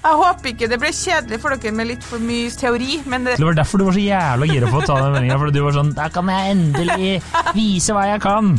Jeg 0.00 0.16
håper 0.16 0.48
ikke 0.54 0.68
det 0.72 0.78
ble 0.80 0.90
kjedelig 0.96 1.38
for 1.42 1.52
dere 1.52 1.72
med 1.76 1.90
litt 1.90 2.04
for 2.08 2.22
mye 2.24 2.48
teori, 2.56 3.02
men 3.04 3.26
det 3.28 3.34
Det 3.36 3.44
var 3.44 3.58
derfor 3.58 3.78
du 3.78 3.84
var 3.84 3.92
så 3.98 4.04
jævla 4.04 4.46
gira 4.48 4.70
på 4.72 4.78
å 4.80 4.86
ta 4.88 4.96
den 5.02 5.12
meldinga. 5.12 5.36
Fordi 5.42 5.52
du 5.58 5.64
var 5.66 5.76
sånn 5.76 5.90
Da 5.98 6.06
kan 6.14 6.30
jeg 6.32 6.54
endelig 6.54 7.10
vise 7.58 7.92
hva 7.96 8.06
jeg 8.08 8.22
kan! 8.24 8.54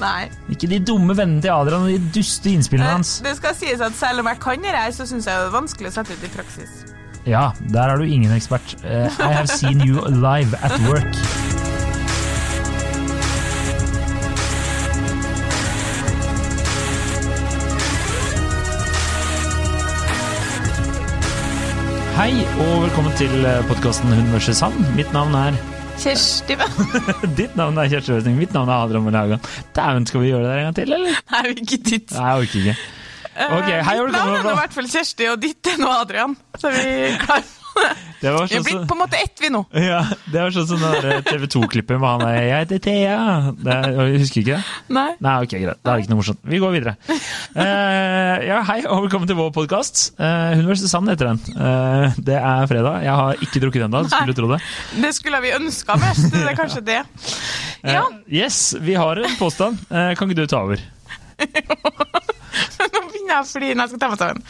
Nei. 0.00 0.28
Ikke 0.50 0.68
de 0.70 0.78
dumme 0.82 1.14
vennene 1.14 1.42
til 1.42 1.52
Adrian 1.54 1.84
og 1.86 1.90
de 1.90 1.98
duste 2.14 2.50
innspillene 2.50 2.88
Eh, 2.88 2.96
hans. 2.98 3.12
Det 3.26 3.36
skal 3.38 3.54
sies 3.58 3.80
at 3.82 3.94
selv 3.98 4.22
om 4.24 4.30
jeg 4.30 4.40
kan 4.42 4.62
det 4.62 4.74
her, 4.74 4.90
så 4.94 5.06
syns 5.06 5.26
jeg 5.26 5.38
det 5.38 5.48
er 5.48 5.54
vanskelig 5.54 5.90
å 5.90 5.96
sette 5.98 6.14
ut 6.18 6.24
i 6.26 6.32
praksis. 6.34 6.70
Ja, 7.26 7.52
der 7.72 7.88
er 7.94 7.96
du 7.98 8.04
ingen 8.04 8.34
ekspert. 8.34 8.74
Uh, 8.84 9.06
I 9.22 9.32
have 9.32 9.46
seen 9.48 9.80
you 9.80 10.02
live 10.10 10.54
at 10.62 10.74
work. 10.90 11.14
Hei 22.24 22.38
og 22.56 22.86
velkommen 22.86 23.12
til 23.20 23.32
podkasten 23.68 24.08
Hun 24.08 24.30
versus 24.32 24.62
han. 24.64 24.72
Mitt 24.96 25.10
navn 25.12 25.34
er 25.36 25.58
Kjersti? 26.00 26.54
Ditt 27.38 27.52
navn 27.52 27.76
er 27.76 27.90
Kjersti 27.92 28.14
Westing. 28.14 28.38
Mitt 28.40 28.54
navn 28.56 28.70
er 28.72 28.86
Adrian 28.86 29.04
Melagan. 29.04 29.42
Dæven, 29.76 30.06
skal 30.08 30.22
vi 30.22 30.30
gjøre 30.30 30.46
det 30.46 30.48
der 30.48 30.60
en 30.62 30.64
gang 30.70 30.78
til, 30.78 30.94
eller? 30.96 31.18
Nei, 31.34 31.42
vi 31.50 31.66
ikke 31.66 31.78
ditt. 31.90 32.14
Nei, 32.16 32.30
jeg 32.30 32.46
orker 32.46 32.62
ikke. 32.62 32.76
Ok, 33.44 33.68
hei, 33.68 33.98
Eh, 33.98 34.00
Mitt 34.06 34.16
navn 34.16 34.32
er 34.38 34.48
i 34.54 34.56
hvert 34.62 34.78
fall 34.78 34.88
Kjersti, 34.94 35.28
og 35.34 35.44
ditt 35.44 35.70
er 35.74 35.76
nå 35.84 35.90
Adrian. 35.98 36.38
Så 36.56 36.72
vi 36.72 36.88
klar 37.26 37.44
på 37.44 37.63
det. 37.82 37.92
Det 38.24 38.30
var 38.32 38.46
er 38.46 38.48
sånn 38.48 38.64
blitt 38.64 38.84
på 38.88 38.94
en 38.96 39.00
måte 39.02 39.18
ett, 39.20 39.34
vi 39.42 39.50
nå. 39.52 39.60
ja, 39.84 39.98
det 40.32 40.40
var 40.40 40.54
sånn 40.54 40.68
som 40.70 40.80
det 41.04 41.16
TV 41.26 41.44
2-klippet 41.52 41.98
med 41.98 42.08
han 42.08 42.22
der 42.24 42.36
'Jeg 42.38 42.62
heter 42.62 42.78
Thea'. 42.86 43.50
Det, 43.58 43.74
jeg 43.92 44.20
husker 44.22 44.40
ikke 44.40 44.54
det? 44.54 44.60
Nei. 44.96 45.10
Nei, 45.26 45.34
ok, 45.44 45.52
greit. 45.60 45.80
Da 45.84 45.92
er 45.92 45.98
det 45.98 46.06
ikke 46.06 46.12
noe 46.14 46.20
morsomt. 46.22 46.40
Vi 46.40 46.60
går 46.62 46.72
videre. 46.72 46.94
Uh, 47.10 48.36
ja, 48.50 48.62
hei 48.70 48.78
og 48.86 49.04
velkommen 49.04 49.28
til 49.28 49.36
vår 49.36 49.52
podkast. 49.52 50.14
Uh, 50.16 50.56
Hun 50.56 50.70
versus 50.70 50.94
Sand 50.94 51.12
heter 51.12 51.34
den. 51.34 51.42
Uh, 51.52 52.16
det 52.16 52.38
er 52.40 52.64
fredag. 52.70 53.04
Jeg 53.04 53.18
har 53.20 53.44
ikke 53.44 53.64
drukket 53.66 53.86
ennå, 53.90 54.04
skulle 54.08 54.32
du 54.32 54.40
tro 54.40 54.48
det. 54.54 54.60
Det 55.04 55.12
skulle 55.18 55.44
vi 55.44 55.52
ønska 55.58 56.00
mest. 56.00 56.30
Det 56.32 56.46
er 56.48 56.56
kanskje 56.56 56.84
det. 56.86 57.00
Ja. 57.84 58.06
Uh, 58.08 58.24
yes, 58.32 58.72
vi 58.80 58.96
har 58.96 59.20
en 59.20 59.36
påstand. 59.36 59.84
Eh, 59.90 60.14
kan 60.16 60.30
ikke 60.30 60.40
du 60.40 60.46
ta 60.48 60.64
over? 60.64 60.80
nå 61.34 63.00
begynner 63.10 63.34
jeg 63.34 63.40
å 63.40 63.46
flire 63.48 63.74
når 63.76 63.84
jeg 63.84 63.92
skal 63.92 64.00
ta 64.00 64.10
meg 64.12 64.20
sammen. 64.22 64.44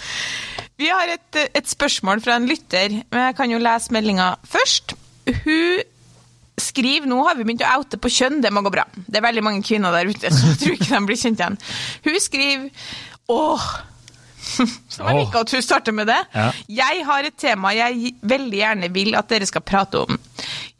Vi 0.80 0.90
har 0.90 1.10
et, 1.12 1.40
et 1.54 1.68
spørsmål 1.70 2.22
fra 2.24 2.38
en 2.40 2.48
lytter, 2.50 3.00
men 3.12 3.26
jeg 3.28 3.36
kan 3.38 3.52
jo 3.52 3.60
lese 3.62 3.94
meldinga 3.94 4.34
først. 4.48 4.96
Hun 5.44 5.84
skriver 6.60 7.08
Nå 7.10 7.16
har 7.26 7.34
vi 7.38 7.46
begynt 7.46 7.64
å 7.66 7.70
oute 7.80 7.98
på 7.98 8.10
kjønn, 8.12 8.40
det 8.42 8.52
må 8.54 8.62
gå 8.64 8.70
bra. 8.74 8.84
Det 8.94 9.18
er 9.18 9.26
veldig 9.26 9.42
mange 9.46 9.64
kvinner 9.66 9.94
der 9.94 10.10
ute, 10.10 10.30
så 10.30 10.52
jeg 10.52 10.60
tror 10.60 10.76
ikke 10.76 10.92
de 10.92 11.02
blir 11.08 11.18
kjent 11.18 11.42
igjen. 11.42 11.58
Hun 12.06 12.20
skriver 12.22 12.68
Åh, 13.34 13.66
som 14.92 15.08
jeg 15.08 15.22
liker 15.22 15.40
at 15.40 15.54
hun 15.56 15.64
starter 15.64 15.94
med 15.96 16.10
det. 16.10 16.20
Ja. 16.34 16.50
Jeg 16.82 17.06
har 17.08 17.26
et 17.26 17.38
tema 17.40 17.72
jeg 17.74 18.14
veldig 18.22 18.60
gjerne 18.60 18.90
vil 18.94 19.16
at 19.18 19.30
dere 19.32 19.48
skal 19.48 19.64
prate 19.66 20.04
om. 20.04 20.18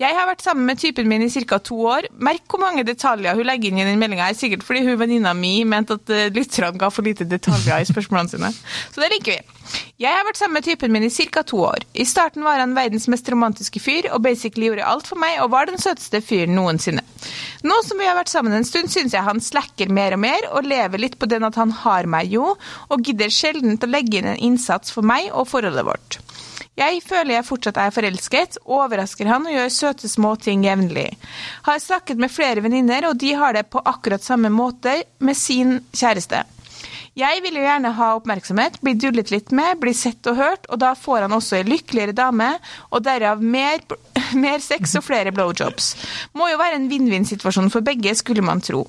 Jeg 0.03 0.11
har 0.11 0.27
vært 0.27 0.42
sammen 0.42 0.67
med 0.67 0.81
typen 0.83 1.06
min 1.06 1.23
i 1.23 1.28
ca. 1.31 1.61
to 1.62 1.77
år. 1.87 2.09
Merk 2.19 2.48
hvor 2.50 2.59
mange 2.59 2.83
detaljer 2.83 3.37
hun 3.39 3.47
legger 3.47 3.70
inn 3.70 3.78
i 3.78 3.84
den 3.87 4.00
meldinga. 4.00 4.33
Sikkert 4.34 4.64
fordi 4.67 4.81
hun 4.89 4.98
venninna 4.98 5.31
mi 5.39 5.61
mente 5.62 5.95
at 6.00 6.11
uh, 6.11 6.25
lytterne 6.34 6.81
ga 6.81 6.89
for 6.91 7.06
lite 7.06 7.23
detaljer 7.31 7.78
i 7.78 7.87
spørsmålene 7.87 8.33
sine. 8.33 8.50
Så 8.92 8.98
det 8.98 9.12
liker 9.12 9.37
vi. 9.37 9.78
Jeg 10.03 10.11
har 10.11 10.27
vært 10.27 10.41
sammen 10.41 10.59
med 10.59 10.67
typen 10.67 10.91
min 10.91 11.06
i 11.06 11.12
ca. 11.15 11.45
to 11.47 11.62
år. 11.62 11.87
I 11.95 12.09
starten 12.11 12.42
var 12.42 12.59
han 12.59 12.75
verdens 12.75 13.06
mest 13.06 13.31
romantiske 13.31 13.78
fyr 13.78 14.11
og 14.11 14.25
basically 14.27 14.67
gjorde 14.67 14.91
alt 14.91 15.06
for 15.12 15.22
meg 15.22 15.39
og 15.45 15.53
var 15.55 15.70
den 15.70 15.78
søteste 15.78 16.19
fyren 16.27 16.59
noensinne. 16.59 17.06
Nå 17.62 17.78
som 17.87 18.03
vi 18.03 18.11
har 18.11 18.19
vært 18.19 18.34
sammen 18.34 18.59
en 18.59 18.67
stund, 18.67 18.91
syns 18.91 19.15
jeg 19.15 19.22
han 19.22 19.39
slacker 19.39 19.95
mer 19.95 20.19
og 20.19 20.25
mer 20.27 20.50
og 20.50 20.67
lever 20.67 21.06
litt 21.06 21.20
på 21.22 21.31
den 21.31 21.47
at 21.47 21.55
han 21.61 21.70
har 21.84 22.11
meg 22.11 22.34
jo, 22.34 22.56
og 22.91 23.06
gidder 23.06 23.31
sjelden 23.31 23.78
å 23.78 23.95
legge 23.95 24.19
inn 24.19 24.33
en 24.34 24.42
innsats 24.50 24.91
for 24.91 25.06
meg 25.06 25.31
og 25.31 25.47
forholdet 25.55 25.87
vårt. 25.87 26.19
Jeg 26.78 27.02
føler 27.06 27.36
jeg 27.36 27.47
fortsatt 27.47 27.78
er 27.80 27.94
forelsket, 27.94 28.58
overrasker 28.64 29.30
han 29.30 29.47
og 29.47 29.55
gjør 29.55 29.70
søte 29.72 30.10
små 30.10 30.34
ting 30.42 30.64
jevnlig. 30.66 31.10
Har 31.66 31.83
snakket 31.83 32.20
med 32.20 32.33
flere 32.33 32.64
venninner, 32.64 33.06
og 33.10 33.20
de 33.22 33.34
har 33.38 33.54
det 33.54 33.69
på 33.70 33.82
akkurat 33.84 34.25
samme 34.25 34.50
måte 34.53 35.00
med 35.19 35.38
sin 35.38 35.78
kjæreste. 35.94 36.44
Jeg 37.14 37.44
vil 37.44 37.60
jo 37.60 37.62
gjerne 37.62 37.93
ha 37.94 38.09
oppmerksomhet, 38.16 38.81
bli 38.82 38.97
dullet 38.98 39.31
litt 39.31 39.53
med, 39.54 39.78
bli 39.78 39.93
sett 39.94 40.26
og 40.26 40.34
hørt, 40.41 40.66
og 40.66 40.81
da 40.82 40.97
får 40.98 41.28
han 41.28 41.37
også 41.37 41.60
en 41.60 41.70
lykkeligere 41.70 42.16
dame, 42.16 42.48
og 42.91 43.04
derav 43.06 43.38
mer, 43.38 43.84
mer 44.44 44.59
sex 44.59 44.97
og 44.98 45.06
flere 45.06 45.31
blowjobs. 45.34 45.93
Må 46.34 46.50
jo 46.50 46.59
være 46.59 46.81
en 46.81 46.91
vinn-vinn-situasjon 46.91 47.70
for 47.70 47.87
begge, 47.87 48.16
skulle 48.19 48.43
man 48.43 48.64
tro. 48.66 48.82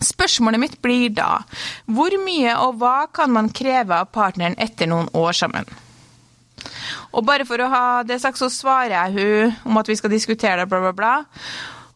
Spørsmålet 0.00 0.62
mitt 0.62 0.78
blir 0.80 1.10
da, 1.12 1.42
hvor 1.90 2.14
mye 2.22 2.54
og 2.62 2.78
hva 2.80 3.10
kan 3.12 3.34
man 3.34 3.50
kreve 3.52 3.98
av 3.98 4.14
partneren 4.14 4.54
etter 4.62 4.88
noen 4.88 5.10
år 5.18 5.34
sammen? 5.36 5.66
Og 7.12 7.26
bare 7.26 7.46
for 7.48 7.62
å 7.62 7.70
ha 7.72 7.84
det 8.06 8.20
sagt, 8.22 8.40
så 8.40 8.50
svarer 8.52 8.96
jeg 8.96 9.18
hun 9.18 9.70
om 9.70 9.80
at 9.80 9.90
vi 9.90 9.98
skal 9.98 10.12
diskutere 10.12 10.62
det, 10.62 10.70
bla, 10.70 10.82
bla, 10.86 10.94
bla. 10.96 11.14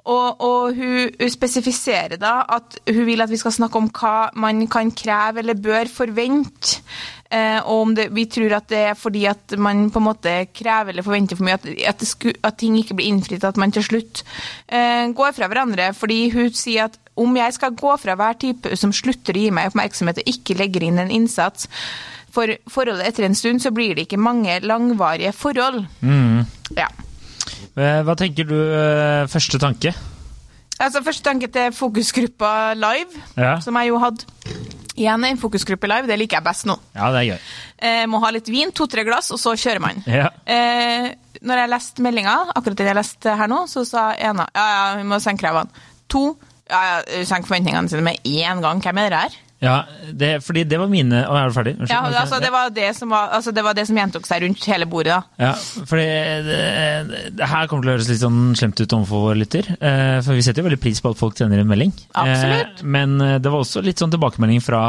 Og, 0.05 0.41
og 0.45 0.77
hun, 0.77 1.09
hun 1.17 1.31
spesifiserer 1.33 2.19
da 2.21 2.43
at 2.53 2.77
hun 2.91 3.07
vil 3.09 3.25
at 3.25 3.31
vi 3.33 3.41
skal 3.41 3.55
snakke 3.57 3.81
om 3.81 3.87
hva 3.89 4.29
man 4.37 4.67
kan 4.69 4.91
kreve 4.93 5.41
eller 5.41 5.57
bør 5.57 5.89
forvente. 5.89 6.83
Eh, 7.33 7.57
og 7.65 7.87
om 7.87 7.95
det, 7.97 8.11
vi 8.15 8.27
tror 8.31 8.53
at 8.59 8.69
det 8.71 8.83
er 8.91 8.99
fordi 8.99 9.25
at 9.27 9.57
man 9.59 9.89
på 9.91 9.99
en 9.99 10.07
måte 10.07 10.35
krever 10.55 10.93
eller 10.93 11.07
forventer 11.07 11.39
for 11.39 11.49
mye, 11.49 11.57
at, 11.57 11.65
at, 11.95 12.05
sku, 12.07 12.29
at 12.45 12.61
ting 12.61 12.77
ikke 12.79 12.99
blir 12.99 13.09
innfridd, 13.11 13.47
at 13.49 13.59
man 13.59 13.73
til 13.75 13.87
slutt 13.87 14.23
eh, 14.69 15.09
går 15.17 15.33
fra 15.35 15.49
hverandre. 15.49 15.89
Fordi 15.97 16.29
hun 16.37 16.53
sier 16.55 16.91
at 16.91 17.01
om 17.17 17.37
jeg 17.39 17.55
skal 17.57 17.75
gå 17.79 17.93
fra 18.03 18.17
hver 18.19 18.35
type 18.43 18.77
som 18.77 18.93
slutter 18.93 19.37
å 19.37 19.43
gi 19.45 19.51
meg 19.55 19.71
oppmerksomhet 19.71 20.19
og 20.23 20.31
ikke 20.33 20.57
legger 20.59 20.83
inn 20.89 20.99
en 20.99 21.13
innsats, 21.15 21.69
for 22.35 22.51
forholdet 22.67 23.07
etter 23.13 23.29
en 23.29 23.37
stund, 23.39 23.63
så 23.63 23.71
blir 23.71 23.95
det 23.95 24.09
ikke 24.09 24.19
mange 24.19 24.57
langvarige 24.67 25.31
forhold. 25.39 25.85
Ja. 26.75 26.89
Eh, 27.77 28.01
hva 28.07 28.15
tenker 28.19 28.47
du 28.49 28.57
eh, 28.59 29.27
første 29.31 29.59
tanke? 29.63 29.93
Altså, 30.83 31.03
Første 31.07 31.23
tanke 31.29 31.47
til 31.55 31.71
fokusgruppa 31.75 32.75
live, 32.75 33.21
Ja. 33.39 33.61
som 33.63 33.77
jeg 33.79 33.89
jo 33.93 33.99
hadde. 34.03 34.25
Igjen 34.97 35.25
en 35.27 35.39
fokusgruppe 35.39 35.87
live, 35.91 36.07
det 36.07 36.19
liker 36.19 36.39
jeg 36.41 36.45
best 36.47 36.67
nå. 36.67 36.75
Ja, 36.95 37.11
det 37.15 37.21
er 37.23 37.29
gøy. 37.33 37.39
Eh, 37.79 38.07
må 38.11 38.21
ha 38.23 38.31
litt 38.35 38.49
vin, 38.51 38.71
to-tre 38.75 39.03
glass, 39.07 39.31
og 39.35 39.39
så 39.43 39.55
kjører 39.59 39.81
man. 39.83 40.03
Ja. 40.07 40.29
Eh, 40.47 41.13
når 41.43 41.63
jeg 41.63 41.71
leste 41.73 42.03
meldinga, 42.03 42.35
akkurat 42.55 42.79
den 42.79 42.91
jeg 42.91 42.99
leste 42.99 43.35
her 43.39 43.51
nå, 43.51 43.65
så 43.71 43.83
sa 43.87 44.05
ena 44.15 44.47
ja, 44.55 44.67
ja, 44.75 44.85
vi 45.01 45.07
må 45.11 45.19
senke 45.23 45.43
kravene. 45.47 45.71
To, 46.15 46.37
ja, 46.71 46.83
ja, 46.91 47.25
Senke 47.29 47.49
forventningene 47.51 47.91
sine 47.93 48.05
med 48.07 48.21
én 48.25 48.63
gang. 48.65 48.81
Hvem 48.85 49.03
er 49.05 49.11
det 49.13 49.25
her? 49.27 49.41
Ja, 49.65 49.75
det, 50.13 50.43
fordi 50.45 50.65
det 50.69 50.77
var 50.77 50.91
mine 50.93 51.23
Å, 51.25 51.35
er 51.39 51.49
du 51.49 51.55
ferdig? 51.57 51.73
Unnskyld. 51.79 51.93
Ja, 51.95 52.21
altså, 52.21 52.37
det 52.43 52.51
var 52.53 52.73
det 52.75 52.89
som, 52.99 53.09
var, 53.15 53.31
altså, 53.33 53.53
det, 53.55 53.63
var 53.65 53.77
det 53.79 53.85
som 53.89 53.97
gjentok 53.97 54.27
seg 54.29 54.43
rundt 54.45 54.65
hele 54.69 54.85
bordet. 54.91 55.15
da. 55.15 55.47
Ja, 55.47 55.53
fordi 55.89 56.05
det, 56.45 56.59
det 57.39 57.49
her 57.49 57.71
kommer 57.71 57.87
til 57.87 57.93
å 57.93 57.95
høres 57.95 58.11
litt 58.11 58.21
sånn 58.21 58.41
slemt 58.59 58.83
ut 58.83 58.93
overfor 58.99 59.23
vår 59.31 59.39
lytter. 59.41 59.71
eh, 59.79 60.19
For 60.27 60.37
vi 60.37 60.45
setter 60.45 60.61
jo 60.61 60.67
veldig 60.69 60.81
pris 60.83 61.01
på 61.01 61.15
at 61.15 61.21
folk 61.23 61.39
sender 61.41 61.63
en 61.63 61.71
melding. 61.71 61.95
Absolutt. 62.13 62.83
Eh, 62.83 62.91
Men 62.97 63.15
eh, 63.25 63.39
det 63.41 63.53
var 63.55 63.65
også 63.65 63.81
litt 63.87 64.03
sånn 64.03 64.13
tilbakemelding 64.13 64.61
fra 64.67 64.83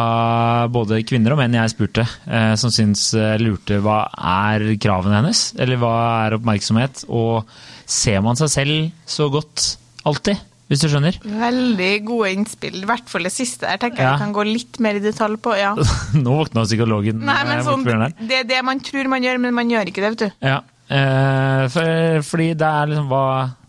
både 0.76 1.00
kvinner 1.08 1.38
og 1.38 1.40
menn 1.40 1.56
jeg 1.56 1.72
spurte, 1.72 2.04
eh, 2.28 2.56
som 2.60 2.74
syns 2.74 3.14
eh, 3.16 3.38
lurte 3.40 3.80
hva 3.86 4.02
er 4.18 4.66
kravene 4.82 5.22
hennes? 5.22 5.46
Eller 5.62 5.80
hva 5.80 5.94
er 6.26 6.36
oppmerksomhet? 6.42 7.06
Og 7.08 7.48
ser 7.86 8.20
man 8.26 8.36
seg 8.42 8.52
selv 8.52 9.08
så 9.08 9.30
godt 9.32 9.78
alltid? 10.04 10.42
Hvis 10.72 10.82
du 10.82 10.88
skjønner? 10.90 11.18
Veldig 11.22 11.92
gode 12.08 12.32
innspill. 12.34 12.80
I 12.82 12.88
hvert 12.90 13.10
fall 13.12 13.28
det 13.28 13.34
siste 13.36 13.68
der 13.70 13.78
tenker 13.82 14.02
jeg 14.02 14.08
Ja. 14.08 14.14
vi 14.16 14.24
kan 14.24 14.34
gå 14.34 14.46
litt 14.48 14.80
mer 14.82 14.98
i 14.98 15.04
detalj 15.04 15.38
på. 15.38 15.54
ja. 15.60 15.76
Nå 16.26 16.40
våkna 16.40 16.64
psykologen 16.66 17.20
Nei, 17.26 17.42
men 17.46 17.60
eh, 17.60 17.68
sånn. 17.68 17.86
Det 18.26 18.40
er 18.42 18.48
det 18.50 18.64
man 18.66 18.82
tror 18.82 19.08
man 19.12 19.22
gjør, 19.24 19.38
men 19.46 19.54
man 19.54 19.70
gjør 19.70 19.92
ikke 19.92 20.02
det, 20.02 20.16
vet 20.16 20.26
du. 20.26 20.48
Ja. 20.50 20.62
Eh, 20.90 21.68
for, 21.74 22.22
fordi 22.32 22.52
det 22.58 22.66
er 22.68 22.90
liksom 22.92 23.08
hva, 23.14 23.24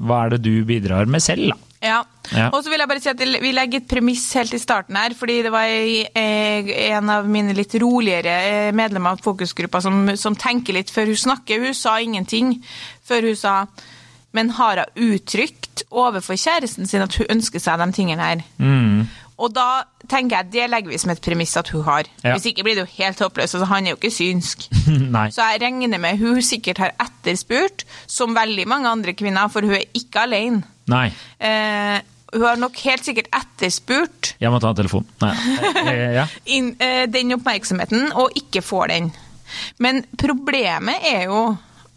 hva 0.09 0.25
er 0.25 0.35
det 0.37 0.43
du 0.49 0.65
bidrar 0.69 1.09
med 1.09 1.25
selv, 1.25 1.53
da? 1.53 1.63
Ja. 1.85 1.99
Ja. 2.33 2.49
Og 2.51 2.65
så 2.65 2.73
vil 2.73 2.81
jeg 2.81 2.89
bare 2.91 3.03
si 3.05 3.11
at 3.13 3.21
vi 3.21 3.51
legger 3.55 3.79
et 3.83 3.87
premiss 3.87 4.25
helt 4.35 4.55
i 4.57 4.59
starten 4.59 4.97
her, 4.99 5.13
fordi 5.15 5.37
det 5.47 5.53
var 5.55 5.69
eh, 5.69 6.71
en 6.89 7.13
av 7.13 7.29
mine 7.31 7.53
litt 7.55 7.77
roligere 7.79 8.33
eh, 8.49 8.71
medlemmer 8.75 9.15
av 9.15 9.21
fokusgruppa 9.23 9.83
som, 9.85 10.01
som 10.19 10.35
tenker 10.35 10.75
litt 10.75 10.91
før 10.91 11.13
hun 11.13 11.21
snakker. 11.21 11.61
Hun 11.69 11.77
sa 11.77 11.99
ingenting 12.03 12.57
før 13.07 13.29
hun 13.29 13.37
sa 13.39 13.55
men 14.37 14.53
har 14.59 14.85
hun 14.85 15.13
uttrykt 15.17 15.87
overfor 15.91 16.39
kjæresten 16.41 16.89
sin 16.89 17.05
at 17.05 17.17
hun 17.17 17.31
ønsker 17.37 17.63
seg 17.63 17.81
de 17.81 17.89
tingene 17.97 18.29
her? 18.29 18.45
Mm. 18.61 19.07
Og 19.37 19.53
da 19.53 19.85
tenker 20.09 20.39
jeg 20.39 20.53
det 20.55 20.67
legger 20.73 20.93
vi 20.93 20.99
som 21.01 21.13
et 21.13 21.21
premiss 21.21 21.57
at 21.61 21.69
hun 21.75 21.85
har. 21.85 22.09
Ja. 22.23 22.33
Hvis 22.35 22.49
ikke 22.51 22.65
blir 22.65 22.79
det 22.79 22.87
jo 22.87 23.03
helt 23.03 23.21
håpløst. 23.21 23.59
Altså, 23.59 23.69
han 23.69 23.85
er 23.87 23.93
jo 23.93 23.99
ikke 23.99 24.15
synsk. 24.15 24.65
Så 25.37 25.49
jeg 25.51 25.63
regner 25.63 26.01
med 26.01 26.23
hun 26.23 26.41
sikkert 26.45 26.81
har 26.81 26.95
etterspurt, 27.03 27.85
som 28.09 28.37
veldig 28.37 28.65
mange 28.69 28.89
andre 28.89 29.13
kvinner, 29.17 29.53
for 29.53 29.67
hun 29.67 29.77
er 29.77 29.85
ikke 29.97 30.25
alene. 30.25 30.63
Nei. 30.89 31.11
Eh, 31.37 31.99
hun 32.33 32.47
har 32.47 32.59
nok 32.61 32.79
helt 32.85 33.07
sikkert 33.07 33.29
etterspurt 33.35 34.33
Jeg 34.41 34.51
må 34.53 34.59
ta 34.63 34.71
en 34.73 34.79
telefon. 34.79 35.07
Nei. 35.23 35.35
Eh, 35.85 36.17
ja. 36.17 36.27
inn, 36.57 36.73
eh, 36.81 37.05
den 37.11 37.37
oppmerksomheten, 37.37 38.11
og 38.17 38.37
ikke 38.41 38.65
får 38.65 38.93
den. 38.95 39.13
Men 39.83 40.05
problemet 40.19 41.05
er 41.13 41.29
jo 41.29 41.43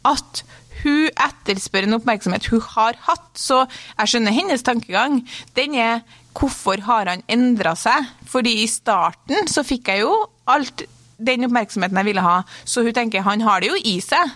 at 0.08 0.44
hun 0.84 1.10
etterspør 1.14 1.88
en 1.88 1.98
oppmerksomhet 2.00 2.50
hun 2.52 2.64
har 2.76 3.00
hatt, 3.08 3.30
så 3.38 3.64
jeg 3.66 4.14
skjønner 4.14 4.36
hennes 4.36 4.66
tankegang. 4.66 5.22
Den 5.58 5.76
er 5.76 6.06
hvorfor 6.38 6.82
har 6.86 7.10
han 7.10 7.26
endra 7.32 7.76
seg? 7.80 8.08
Fordi 8.30 8.62
i 8.64 8.70
starten 8.70 9.50
så 9.52 9.66
fikk 9.68 9.92
jeg 9.92 10.06
jo 10.06 10.14
alt 10.50 10.86
den 11.20 11.44
oppmerksomheten 11.50 12.00
jeg 12.00 12.08
ville 12.08 12.24
ha. 12.24 12.38
Så 12.64 12.84
hun 12.86 12.96
tenker 12.96 13.26
han 13.26 13.44
har 13.44 13.60
det 13.62 13.74
jo 13.74 13.80
i 13.92 13.98
seg. 14.04 14.36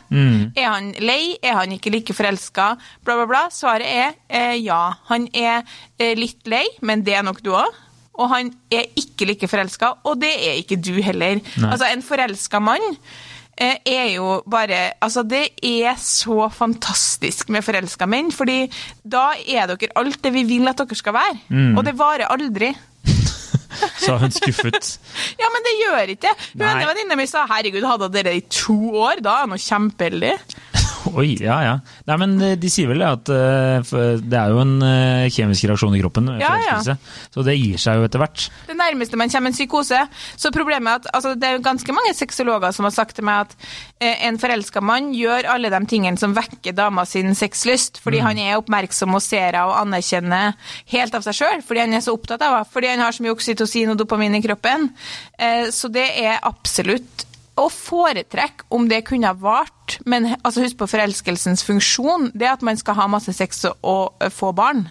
Er 0.59 0.67
han 0.67 0.91
lei? 0.99 1.37
Er 1.43 1.55
han 1.61 1.71
ikke 1.75 1.93
like 1.93 2.15
forelska? 2.15 2.73
Bla, 3.05 3.15
bla, 3.21 3.27
bla. 3.29 3.43
Svaret 3.55 3.87
er 3.87 4.17
eh, 4.27 4.57
ja. 4.59 4.81
Han 5.09 5.29
er 5.31 5.63
eh, 5.97 6.13
litt 6.19 6.43
lei, 6.49 6.65
men 6.81 7.05
det 7.07 7.15
er 7.15 7.23
nok 7.23 7.39
du 7.45 7.53
òg. 7.55 7.81
Og 8.13 8.29
han 8.29 8.51
er 8.69 8.91
ikke 8.99 9.25
like 9.25 9.47
forelska, 9.49 9.95
og 10.05 10.19
det 10.21 10.33
er 10.35 10.59
ikke 10.59 10.77
du 10.77 10.99
heller. 11.01 11.39
Nei. 11.39 11.69
Altså, 11.71 11.87
en 11.89 12.03
forelska 12.05 12.59
mann 12.61 12.83
er 13.57 14.07
jo 14.15 14.41
bare 14.49 14.93
Altså, 15.01 15.23
det 15.23 15.49
er 15.63 15.95
så 15.99 16.49
fantastisk 16.49 17.49
med 17.53 17.63
forelska 17.65 18.07
menn, 18.09 18.31
fordi 18.31 18.65
da 19.03 19.31
er 19.47 19.67
dere 19.69 19.93
alt 19.99 20.23
det 20.23 20.33
vi 20.33 20.43
vil 20.47 20.67
at 20.67 20.81
dere 20.81 20.95
skal 20.97 21.13
være. 21.13 21.37
Mm. 21.49 21.77
Og 21.77 21.85
det 21.85 21.97
varer 21.99 22.31
aldri. 22.33 22.73
Sa 24.03 24.17
hun 24.17 24.31
skuffet. 24.31 24.99
Ja, 25.41 25.49
men 25.53 25.65
det 25.65 25.73
gjør 25.81 26.13
ikke 26.13 26.27
det. 26.29 26.49
Hun 26.53 26.67
ene 26.67 26.87
venninna 26.87 27.17
mi 27.19 27.25
sa 27.27 27.45
'herregud, 27.49 27.85
hadde 27.87 28.11
dere 28.13 28.35
i 28.37 28.43
to 28.49 28.77
år', 28.95 29.21
da 29.23 29.41
er 29.41 29.49
hun 29.49 29.57
kjempeheldig. 29.57 30.33
Oi, 31.11 31.33
ja 31.41 31.57
ja. 31.65 31.73
Nei, 32.07 32.15
men 32.21 32.35
eh, 32.43 32.55
de 32.59 32.69
sier 32.71 32.87
vel 32.87 33.03
at 33.05 33.29
eh, 33.31 33.93
det 34.23 34.37
er 34.39 34.53
jo 34.53 34.61
en 34.61 34.75
eh, 34.87 35.27
kjemisk 35.33 35.67
reaksjon 35.67 35.95
i 35.97 36.01
kroppen, 36.01 36.29
Ja, 36.39 36.53
ja. 36.63 36.77
Så 37.33 37.43
det 37.45 37.57
gir 37.57 37.81
seg 37.81 37.99
jo 37.99 38.07
etter 38.07 38.21
hvert. 38.21 38.45
Det 38.69 38.77
nærmeste 38.77 39.19
man 39.19 39.31
kommer 39.33 39.51
en 39.51 39.57
psykose. 39.57 39.99
Så 40.39 40.51
problemet 40.55 40.89
er 40.89 41.01
at 41.01 41.09
altså, 41.17 41.33
det 41.39 41.49
er 41.49 41.63
ganske 41.65 41.95
mange 41.95 42.13
sexologer 42.15 42.75
som 42.75 42.87
har 42.87 42.95
sagt 42.95 43.17
til 43.19 43.27
meg 43.27 43.49
at 43.49 43.57
eh, 43.99 44.23
en 44.29 44.39
forelska 44.41 44.83
mann 44.85 45.11
gjør 45.17 45.49
alle 45.53 45.71
de 45.73 45.81
tingene 45.89 46.19
som 46.21 46.35
vekker 46.37 46.75
dama 46.77 47.05
sin 47.09 47.35
sexlyst, 47.37 47.99
fordi 48.03 48.23
han 48.23 48.39
er 48.39 48.57
oppmerksom 48.61 49.17
og 49.17 49.23
ser 49.25 49.49
henne 49.51 49.65
og 49.67 49.75
anerkjenner 49.81 50.55
helt 50.93 51.17
av 51.17 51.25
seg 51.25 51.37
sjøl, 51.41 51.65
fordi 51.65 51.83
han 51.83 51.97
er 51.97 52.05
så 52.05 52.15
opptatt 52.15 52.43
av 52.45 52.57
henne, 52.57 52.71
fordi 52.73 52.93
han 52.93 53.03
har 53.03 53.15
så 53.15 53.25
mye 53.25 53.35
oksytocin 53.35 53.93
og 53.93 53.99
dopamin 53.99 54.39
i 54.39 54.43
kroppen. 54.45 54.89
Eh, 55.37 55.67
så 55.73 55.91
det 55.91 56.07
er 56.23 56.39
absolutt 56.47 57.27
å 57.59 57.67
foretrekke 57.69 58.65
om 58.73 58.87
det 58.89 59.03
kunne 59.05 59.29
ha 59.29 59.37
vart, 59.37 59.97
men 60.09 60.31
altså, 60.39 60.63
husk 60.63 60.79
på 60.79 60.87
forelskelsens 60.89 61.61
funksjon. 61.67 62.31
Det 62.33 62.47
er 62.47 62.55
at 62.55 62.63
man 62.65 62.79
skal 62.79 62.97
ha 62.97 63.05
masse 63.11 63.33
sex 63.35 63.61
og, 63.69 63.75
og 63.83 64.25
få 64.33 64.49
barn. 64.57 64.87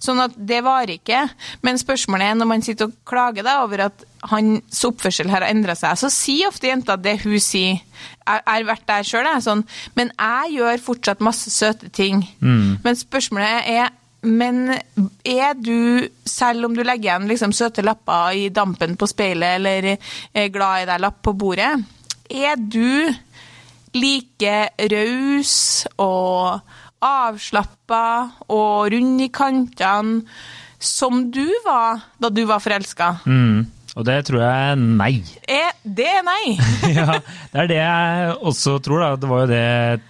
Sånn 0.00 0.22
at 0.24 0.36
det 0.36 0.62
varer 0.64 0.94
ikke. 0.96 1.26
Men 1.66 1.80
spørsmålet 1.80 2.30
er 2.30 2.38
når 2.40 2.48
man 2.48 2.64
sitter 2.64 2.88
og 2.88 2.96
klager 3.08 3.44
da, 3.44 3.58
over 3.66 3.86
at 3.90 4.06
hans 4.30 4.84
oppførsel 4.86 5.28
her 5.32 5.42
har 5.42 5.50
endra 5.50 5.74
seg, 5.76 5.98
så 5.98 6.08
sier 6.12 6.48
ofte 6.48 6.70
jenta 6.70 6.96
det 6.96 7.18
hun 7.26 7.36
sier. 7.42 7.82
Jeg 8.22 8.42
jeg 8.46 8.46
har 8.46 8.68
vært 8.68 8.86
der 8.88 9.06
sjøl, 9.06 9.28
sånn. 9.42 9.64
Men 9.98 10.12
jeg 10.14 10.56
gjør 10.56 10.84
fortsatt 10.84 11.24
masse 11.24 11.50
søte 11.50 11.90
ting. 11.92 12.22
Men 12.86 12.96
spørsmålet 12.98 13.68
er 13.68 13.90
men 14.22 14.70
er 14.70 15.56
du, 15.58 16.06
selv 16.24 16.68
om 16.68 16.76
du 16.76 16.84
legger 16.84 17.08
igjen 17.10 17.28
liksom 17.30 17.54
søte 17.56 17.82
lapper 17.82 18.38
i 18.38 18.48
dampen 18.54 18.94
på 18.98 19.08
speilet, 19.10 19.58
eller 19.58 19.88
er 19.92 20.54
glad 20.54 20.84
i 20.84 20.88
deg 20.92 21.02
lapp 21.02 21.18
på 21.26 21.34
bordet, 21.38 21.72
er 22.30 22.56
du 22.56 23.10
like 23.98 24.56
raus 24.92 25.56
og 26.00 26.62
avslappa 27.02 28.06
og 28.54 28.92
rund 28.94 29.22
i 29.24 29.28
kantene 29.34 30.22
som 30.82 31.28
du 31.30 31.46
var 31.66 32.00
da 32.18 32.30
du 32.30 32.44
var 32.46 32.62
forelska? 32.62 33.16
Mm. 33.26 33.66
Og 33.92 34.06
det 34.08 34.22
tror 34.24 34.40
jeg 34.40 34.78
nei. 34.80 35.12
Er 35.60 35.74
det 35.84 36.08
er 36.08 36.22
nei? 36.24 36.54
ja, 36.96 37.18
det 37.52 37.60
er 37.60 37.68
det 37.68 37.78
jeg 37.78 38.36
også 38.40 38.78
tror. 38.84 39.02
da. 39.02 39.10
Det 39.20 39.28
var 39.28 39.42
jo 39.44 39.50
det 39.50 39.66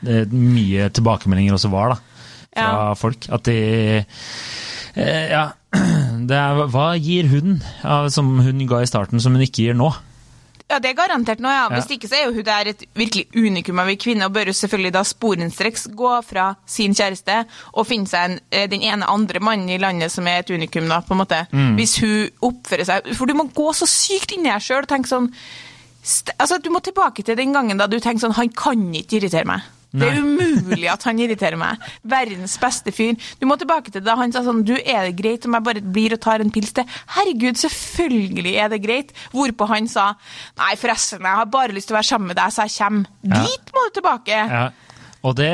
eh, 0.06 0.36
mye 0.36 0.88
tilbakemeldinger 0.94 1.56
også 1.56 1.72
var, 1.72 1.96
da. 1.96 2.11
Fra 2.54 2.68
Ja. 2.88 2.94
folk. 2.94 3.28
At 3.32 3.44
de 3.44 4.04
eh, 4.96 5.30
Ja. 5.30 5.50
Det 6.28 6.36
er, 6.36 6.66
hva 6.70 6.92
gir 7.00 7.26
hun 7.32 7.62
som 8.12 8.38
hun 8.44 8.66
ga 8.68 8.82
i 8.82 8.86
starten, 8.86 9.18
som 9.20 9.32
hun 9.34 9.42
ikke 9.42 9.64
gir 9.64 9.74
nå? 9.74 9.88
Ja, 10.70 10.78
det 10.78 10.90
er 10.92 10.94
garantert 10.96 11.40
nå, 11.42 11.48
ja. 11.52 11.64
Hvis 11.68 11.88
Ja. 11.90 11.96
ikke 11.96 12.08
så 12.08 12.14
er 12.16 12.26
jo 12.28 12.34
hun 12.36 12.44
der 12.44 12.68
et 12.70 12.84
virkelig 12.96 13.26
unikum 13.36 13.78
av 13.82 13.88
en 13.88 13.96
kvinne, 14.00 14.24
og 14.24 14.32
bør 14.32 14.46
jo 14.46 14.52
selvfølgelig 14.56 14.92
da 14.94 15.02
sporenstreks 15.02 15.88
gå 15.96 16.12
fra 16.24 16.54
sin 16.66 16.94
kjæreste 16.94 17.44
og 17.74 17.86
finne 17.88 18.06
seg 18.08 18.30
en, 18.30 18.38
eh, 18.52 18.66
den 18.68 18.80
ene 18.82 19.04
andre 19.08 19.40
mannen 19.40 19.68
i 19.68 19.76
landet 19.82 20.12
som 20.12 20.26
er 20.28 20.38
et 20.40 20.50
unikum, 20.54 20.88
da, 20.88 21.00
på 21.00 21.12
en 21.12 21.20
måte. 21.24 21.42
Hvis 21.76 21.98
hun 22.00 22.30
oppfører 22.52 22.84
seg 22.86 23.14
For 23.16 23.26
du 23.26 23.34
må 23.34 23.48
gå 23.52 23.72
så 23.74 23.86
sykt 23.88 24.32
inni 24.32 24.48
deg 24.52 24.60
sjøl 24.62 24.82
og 24.84 24.88
tenke 24.88 25.08
sånn 25.08 25.32
Altså, 26.38 26.58
du 26.62 26.68
må 26.70 26.80
tilbake 26.82 27.22
til 27.24 27.36
den 27.36 27.52
gangen 27.54 27.78
da 27.78 27.86
du 27.86 27.98
tenkte 28.00 28.24
sånn 28.26 28.34
Han 28.34 28.48
kan 28.48 28.92
ikke 28.94 29.20
irritere 29.20 29.44
meg. 29.46 29.60
Det 29.92 30.08
er 30.08 30.20
umulig 30.24 30.88
at 30.88 31.02
han 31.04 31.18
irriterer 31.20 31.58
meg. 31.60 31.82
Verdens 32.08 32.54
beste 32.60 32.94
fyr. 32.94 33.16
Du 33.40 33.44
må 33.48 33.58
tilbake 33.60 33.92
til 33.92 34.04
da 34.04 34.16
han 34.20 34.32
sa 34.32 34.40
sånn 34.46 34.62
Du, 34.64 34.72
er 34.78 35.08
det 35.08 35.16
greit 35.18 35.44
om 35.48 35.56
jeg 35.58 35.66
bare 35.68 35.82
blir 35.84 36.16
og 36.16 36.22
tar 36.24 36.44
en 36.44 36.52
pils 36.54 36.72
til? 36.76 36.88
Herregud, 37.16 37.60
selvfølgelig 37.60 38.54
er 38.62 38.72
det 38.72 38.80
greit. 38.84 39.12
Hvorpå 39.34 39.68
han 39.72 39.90
sa 39.90 40.12
Nei, 40.60 40.72
forresten, 40.80 41.20
jeg 41.20 41.40
har 41.42 41.50
bare 41.52 41.76
lyst 41.76 41.90
til 41.90 41.96
å 41.96 42.00
være 42.00 42.10
sammen 42.12 42.32
med 42.32 42.40
deg, 42.40 42.54
så 42.54 42.66
jeg 42.66 42.76
kommer. 42.78 43.12
Ja. 43.28 43.42
Dit 43.44 43.74
må 43.74 43.84
du 43.84 43.94
tilbake. 44.00 44.40
Ja. 44.56 44.64
Og 45.22 45.36
det, 45.38 45.52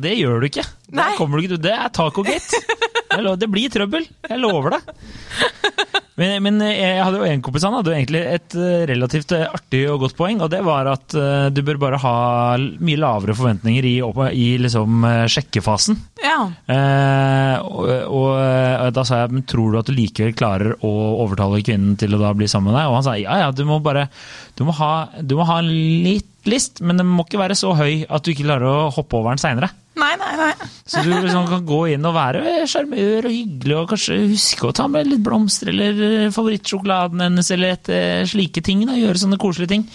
det 0.00 0.14
gjør 0.16 0.40
du 0.40 0.48
ikke. 0.48 0.64
Nei. 0.94 1.10
Det 1.10 1.18
kommer 1.18 1.36
du 1.36 1.44
ikke 1.44 1.56
til. 1.56 1.64
Det 1.66 1.74
er 1.76 1.92
taco-gate. 1.92 2.62
Det 3.14 3.46
blir 3.46 3.70
trøbbel. 3.70 4.08
Jeg 4.26 4.40
lover 4.42 4.74
det. 4.74 6.00
Men, 6.20 6.36
men 6.44 6.60
jeg 6.62 7.00
hadde 7.02 7.18
jo 7.18 7.26
en 7.26 7.42
kompis 7.42 7.64
han 7.66 7.74
hadde 7.74 7.90
jo 7.90 7.96
egentlig 7.96 8.20
et 8.36 8.54
eh, 8.54 8.84
relativt 8.86 9.32
eh, 9.34 9.48
artig 9.50 9.80
og 9.90 10.04
godt 10.04 10.16
poeng, 10.18 10.42
og 10.44 10.50
det 10.52 10.60
var 10.66 10.86
at 10.92 11.16
eh, 11.18 11.48
du 11.50 11.58
bør 11.66 11.80
bare 11.82 11.98
ha 12.04 12.14
mye 12.58 13.00
lavere 13.02 13.34
forventninger 13.34 13.88
i, 13.88 13.96
i 14.38 14.46
liksom 14.62 15.08
eh, 15.08 15.24
sjekkefasen. 15.34 15.98
Ja. 16.22 16.38
Eh, 16.70 17.56
og, 17.66 17.90
og 18.14 18.28
eh, 18.38 18.86
da 18.94 19.06
sa 19.06 19.24
jeg 19.24 19.34
men 19.34 19.46
tror 19.50 19.74
du 19.74 19.80
at 19.80 19.90
du 19.90 19.96
likevel 19.96 20.36
klarer 20.38 20.76
å 20.86 20.92
overtale 21.24 21.62
kvinnen 21.66 21.98
til 21.98 22.14
å 22.14 22.22
da 22.22 22.30
bli 22.36 22.46
sammen 22.50 22.70
med 22.70 22.78
deg? 22.78 22.90
Og 22.92 23.00
han 23.00 23.08
sa 23.08 23.18
ja 23.18 23.40
ja, 23.42 23.50
du 23.50 23.64
må 23.66 23.80
bare 23.82 24.06
du 24.54 24.62
må 24.68 24.74
ha, 24.78 24.92
du 25.18 25.34
må 25.38 25.46
ha 25.48 25.58
en 25.64 25.72
litt 26.06 26.30
list, 26.46 26.78
men 26.84 27.00
den 27.00 27.08
må 27.10 27.24
ikke 27.24 27.40
være 27.40 27.56
så 27.58 27.72
høy 27.74 28.04
at 28.06 28.22
du 28.22 28.30
ikke 28.34 28.46
klarer 28.46 28.68
å 28.68 28.92
hoppe 28.94 29.18
over 29.18 29.34
den 29.34 29.42
seinere. 29.42 29.72
Nei, 30.20 30.32
nei. 30.38 30.68
Så 30.86 31.00
du 31.04 31.10
liksom 31.10 31.46
kan 31.48 31.64
gå 31.66 31.78
inn 31.94 32.04
og 32.06 32.14
være 32.16 32.66
sjarmør 32.70 33.28
og 33.28 33.32
hyggelig 33.32 33.76
og 33.78 33.88
kanskje 33.94 34.18
huske 34.34 34.68
å 34.68 34.74
ta 34.76 34.86
med 34.90 35.08
litt 35.08 35.22
blomster 35.24 35.70
eller 35.72 36.00
eh, 36.08 36.26
favorittsjokoladen 36.34 37.22
hennes 37.24 37.50
eller 37.54 37.74
et, 37.76 37.88
eh, 37.88 38.24
slike 38.28 38.62
ting. 38.66 38.84
Da, 38.88 38.96
gjøre 38.98 39.22
sånne 39.22 39.38
koselige 39.40 39.72
ting. 39.74 39.86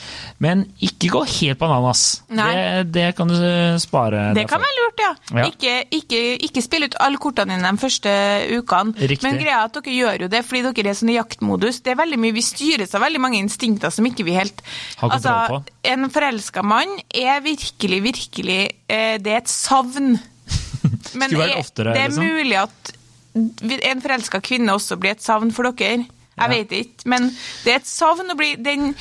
Men 0.41 0.65
ikke 0.81 1.11
gå 1.13 1.21
helt 1.35 1.59
bananas. 1.61 2.03
Det, 2.29 2.87
det 2.95 3.07
kan 3.17 3.29
du 3.29 3.37
spare 3.81 4.29
Det 4.33 4.43
derfor. 4.43 4.55
kan 4.55 4.65
være 4.65 4.77
lurt, 4.79 5.03
ja. 5.03 5.11
Ja. 5.39 5.45
Ikke, 5.51 5.75
ikke, 5.99 6.23
ikke 6.49 6.65
spille 6.65 6.89
ut 6.89 6.97
alle 6.99 7.21
kortene 7.21 7.57
dine 7.57 7.69
de 7.69 7.83
første 7.85 8.15
ukene. 8.57 8.95
Riktig. 8.99 9.25
Men 9.27 9.39
greia 9.41 9.61
er 9.61 9.69
at 9.69 9.77
dere 9.79 9.95
gjør 9.99 10.25
jo 10.25 10.31
det 10.33 10.43
fordi 10.47 10.63
dere 10.69 10.93
er 10.93 10.99
sånn 10.99 11.13
i 11.13 11.19
jaktmodus. 11.19 11.81
Det 11.85 11.93
er 11.93 12.01
veldig 12.01 12.19
mye, 12.25 12.35
Vi 12.39 12.45
styres 12.45 12.95
av 12.97 13.05
veldig 13.05 13.21
mange 13.21 13.39
instinkter 13.41 13.93
som 13.93 14.05
ikke 14.09 14.25
vi 14.27 14.35
helt 14.37 14.61
Har 14.99 15.13
kontroll 15.13 15.47
på. 15.53 15.61
En 15.89 16.09
forelska 16.13 16.63
mann 16.65 16.97
er 17.15 17.39
virkelig, 17.45 18.01
virkelig 18.09 18.59
Det 18.89 19.31
er 19.33 19.37
et 19.43 19.51
savn. 19.51 20.15
Men 21.19 21.35
er- 21.37 21.57
oftere, 21.59 21.93
det 21.93 22.01
er 22.01 22.09
liksom. 22.13 22.25
mulig 22.25 22.57
at 22.65 22.95
en 23.35 24.01
forelska 24.01 24.39
kvinne 24.43 24.73
også 24.73 24.97
blir 24.99 25.13
et 25.15 25.21
savn 25.23 25.51
for 25.53 25.69
dere. 25.71 26.05
Jeg 26.05 26.07
Ja. 26.39 26.47
vet 26.47 26.71
ikke, 26.71 27.03
men 27.11 27.25
det 27.65 27.71
er 27.73 27.75
et 27.81 27.87
savn 27.89 28.31
å 28.31 28.35
bli 28.39 28.53
den 28.55 28.93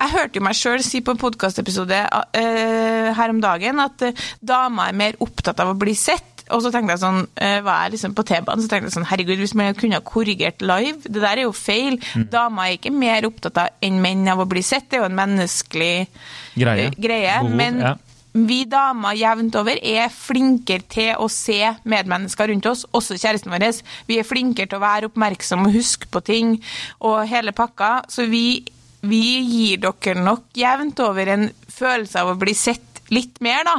Jeg 0.00 0.10
hørte 0.10 0.38
jo 0.40 0.42
meg 0.42 0.56
sjøl 0.58 0.82
si 0.82 1.00
på 1.04 1.12
en 1.12 1.18
podkastepisode 1.20 1.98
uh, 2.08 3.08
her 3.14 3.30
om 3.30 3.38
dagen 3.40 3.78
at 3.84 4.02
uh, 4.02 4.22
dama 4.42 4.88
er 4.88 4.96
mer 4.96 5.18
opptatt 5.20 5.60
av 5.60 5.70
å 5.74 5.78
bli 5.78 5.92
sett. 5.94 6.24
Og 6.50 6.62
så 6.64 6.70
tenkte 6.72 6.94
jeg 6.96 7.02
sånn, 7.02 7.20
uh, 7.36 7.60
var 7.62 7.82
jeg 7.84 7.92
liksom 7.94 8.14
på 8.16 8.24
T-banen, 8.26 8.64
så 8.64 8.68
tenkte 8.72 8.88
jeg 8.88 8.96
sånn 8.96 9.06
Herregud, 9.10 9.38
hvis 9.38 9.54
man 9.60 9.76
kunne 9.78 10.00
ha 10.00 10.02
korrigert 10.02 10.64
live 10.64 11.04
Det 11.04 11.20
der 11.20 11.36
er 11.42 11.44
jo 11.44 11.52
feil. 11.54 11.98
Mm. 12.16 12.24
Dama 12.32 12.66
er 12.70 12.78
ikke 12.78 12.90
mer 12.96 13.28
opptatt 13.28 13.60
av 13.60 13.68
enn 13.86 14.00
menn 14.02 14.24
av 14.32 14.40
å 14.42 14.48
bli 14.50 14.62
sett. 14.66 14.88
Det 14.90 14.98
er 14.98 15.04
jo 15.04 15.10
en 15.12 15.18
menneskelig 15.20 16.08
Greie. 16.56 16.86
eh, 16.88 16.96
greie. 16.98 17.36
Behov, 17.44 17.54
men 17.60 17.78
ja. 17.84 17.94
Vi 18.32 18.64
damer 18.70 19.16
jevnt 19.18 19.56
over 19.58 19.78
er 19.82 20.10
flinkere 20.14 20.84
til 20.90 21.14
å 21.18 21.26
se 21.32 21.58
medmennesker 21.82 22.50
rundt 22.52 22.68
oss, 22.70 22.84
også 22.94 23.18
kjæresten 23.18 23.50
vår. 23.50 23.80
Vi 24.06 24.20
er 24.20 24.28
flinkere 24.28 24.70
til 24.70 24.78
å 24.78 24.84
være 24.84 25.10
oppmerksom 25.10 25.66
og 25.66 25.74
huske 25.74 26.10
på 26.10 26.22
ting 26.26 26.52
og 26.98 27.24
hele 27.30 27.54
pakka. 27.56 28.04
Så 28.08 28.28
vi, 28.30 28.62
vi 29.02 29.24
gir 29.40 29.82
dere 29.82 30.22
nok 30.22 30.46
jevnt 30.58 31.02
over 31.02 31.34
en 31.34 31.50
følelse 31.70 32.22
av 32.22 32.34
å 32.34 32.38
bli 32.38 32.54
sett 32.54 32.86
litt 33.10 33.40
mer, 33.42 33.64
da. 33.66 33.76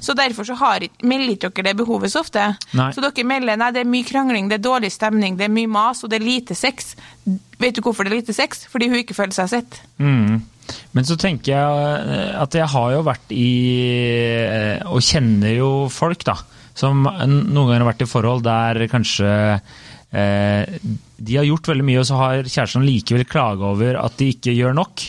Så 0.00 0.14
derfor 0.14 0.46
så 0.46 0.54
har, 0.60 0.84
melder 1.02 1.34
ikke 1.34 1.50
dere 1.50 1.72
det 1.72 1.78
behovet 1.80 2.12
så 2.12 2.22
ofte. 2.22 2.44
Nei. 2.78 2.92
Så 2.94 3.02
dere 3.02 3.26
melder 3.26 3.58
nei, 3.58 3.72
det 3.74 3.82
er 3.82 3.90
mye 3.90 4.06
krangling, 4.06 4.50
det 4.50 4.60
er 4.60 4.66
dårlig 4.68 4.92
stemning, 4.94 5.34
det 5.40 5.48
er 5.48 5.54
mye 5.54 5.70
mas, 5.70 6.04
og 6.06 6.12
det 6.12 6.20
er 6.20 6.28
lite 6.28 6.54
sex. 6.54 6.94
Vet 7.58 7.74
du 7.74 7.82
hvorfor 7.82 8.06
det 8.06 8.14
er 8.14 8.20
lite 8.20 8.36
sex? 8.36 8.68
Fordi 8.70 8.86
hun 8.92 9.00
ikke 9.02 9.18
føler 9.18 9.34
seg 9.34 9.50
sett. 9.56 9.80
Mm. 9.98 10.38
Men 10.96 11.06
så 11.08 11.16
tenker 11.20 11.52
jeg 11.52 12.08
eh, 12.16 12.32
at 12.40 12.56
jeg 12.56 12.68
har 12.72 12.94
jo 12.94 13.04
vært 13.06 13.34
i 13.34 13.50
eh, 14.46 14.82
Og 14.90 15.04
kjenner 15.04 15.54
jo 15.54 15.70
folk, 15.92 16.24
da. 16.26 16.36
Som 16.76 17.04
noen 17.04 17.54
ganger 17.54 17.82
har 17.82 17.90
vært 17.92 18.04
i 18.06 18.10
forhold 18.10 18.44
der 18.46 18.86
kanskje 18.90 19.30
eh, 19.30 20.78
de 21.20 21.36
har 21.36 21.48
gjort 21.48 21.68
veldig 21.72 21.86
mye, 21.86 22.00
og 22.00 22.06
så 22.08 22.18
har 22.20 22.46
kjæresten 22.46 22.86
likevel 22.86 23.26
klaga 23.28 23.72
over 23.74 23.98
at 24.00 24.16
de 24.20 24.30
ikke 24.34 24.54
gjør 24.56 24.76
nok. 24.78 25.08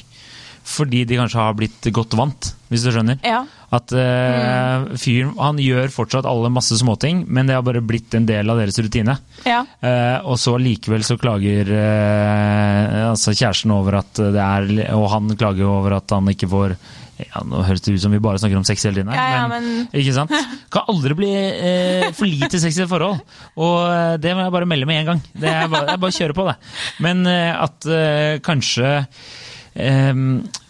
fordi 0.72 1.06
de 1.10 1.18
kanskje 1.18 1.40
har 1.42 1.56
blitt 1.58 1.88
godt 1.92 2.14
vant, 2.16 2.52
hvis 2.70 2.84
du 2.86 2.92
skjønner. 2.94 3.18
Ja. 3.26 3.46
At 3.72 3.94
eh, 3.96 4.96
fyren 5.00 5.30
han 5.40 5.60
gjør 5.64 5.92
fortsatt 5.94 6.26
alle 6.28 6.50
masse 6.52 6.76
småting, 6.76 7.22
men 7.32 7.48
det 7.48 7.56
har 7.56 7.64
bare 7.64 7.80
blitt 7.80 8.12
en 8.18 8.26
del 8.28 8.52
av 8.52 8.60
deres 8.60 8.76
rutine. 8.84 9.16
Ja. 9.48 9.62
Uh, 9.80 10.18
og 10.28 10.36
så 10.42 10.58
likevel 10.60 11.06
så 11.08 11.16
klager 11.20 11.70
uh, 11.72 13.12
altså 13.14 13.32
kjæresten 13.32 13.72
over 13.74 14.02
at 14.02 14.20
det 14.20 14.42
er 14.42 14.68
Og 14.98 15.08
han 15.14 15.32
klager 15.40 15.66
over 15.72 15.96
at 15.98 16.12
han 16.14 16.28
ikke 16.30 16.50
får 16.52 16.76
ja, 17.22 17.42
Nå 17.48 17.62
høres 17.66 17.82
det 17.86 17.96
ut 17.96 18.04
som 18.04 18.14
vi 18.14 18.20
bare 18.24 18.40
snakker 18.42 18.60
om 18.60 18.66
sex 18.68 18.84
hele 18.88 19.00
tiden, 19.00 19.12
Ja, 19.16 19.26
ja, 19.36 19.42
men, 19.50 19.66
men- 19.66 20.00
ikke 20.02 20.14
sant? 20.16 20.34
Kan 20.74 20.88
aldri 20.92 21.18
bli 21.18 21.32
eh, 21.32 22.08
for 22.18 22.30
lite 22.30 22.60
sex 22.62 22.80
i 22.80 22.84
et 22.86 22.90
forhold. 22.92 23.22
Og 23.62 24.20
det 24.24 24.34
må 24.36 24.46
jeg 24.46 24.56
bare 24.56 24.70
melde 24.70 24.88
med 24.90 25.02
en 25.02 25.10
gang. 25.14 25.22
Det 25.36 25.52
er 25.52 25.70
bare, 25.72 25.90
jeg 25.94 26.02
bare 26.02 26.18
kjører 26.18 26.38
på, 26.38 26.46
det. 26.50 26.56
Men 27.06 27.24
at 27.28 27.88
eh, 27.92 28.40
kanskje 28.46 28.94
eh, 29.76 30.14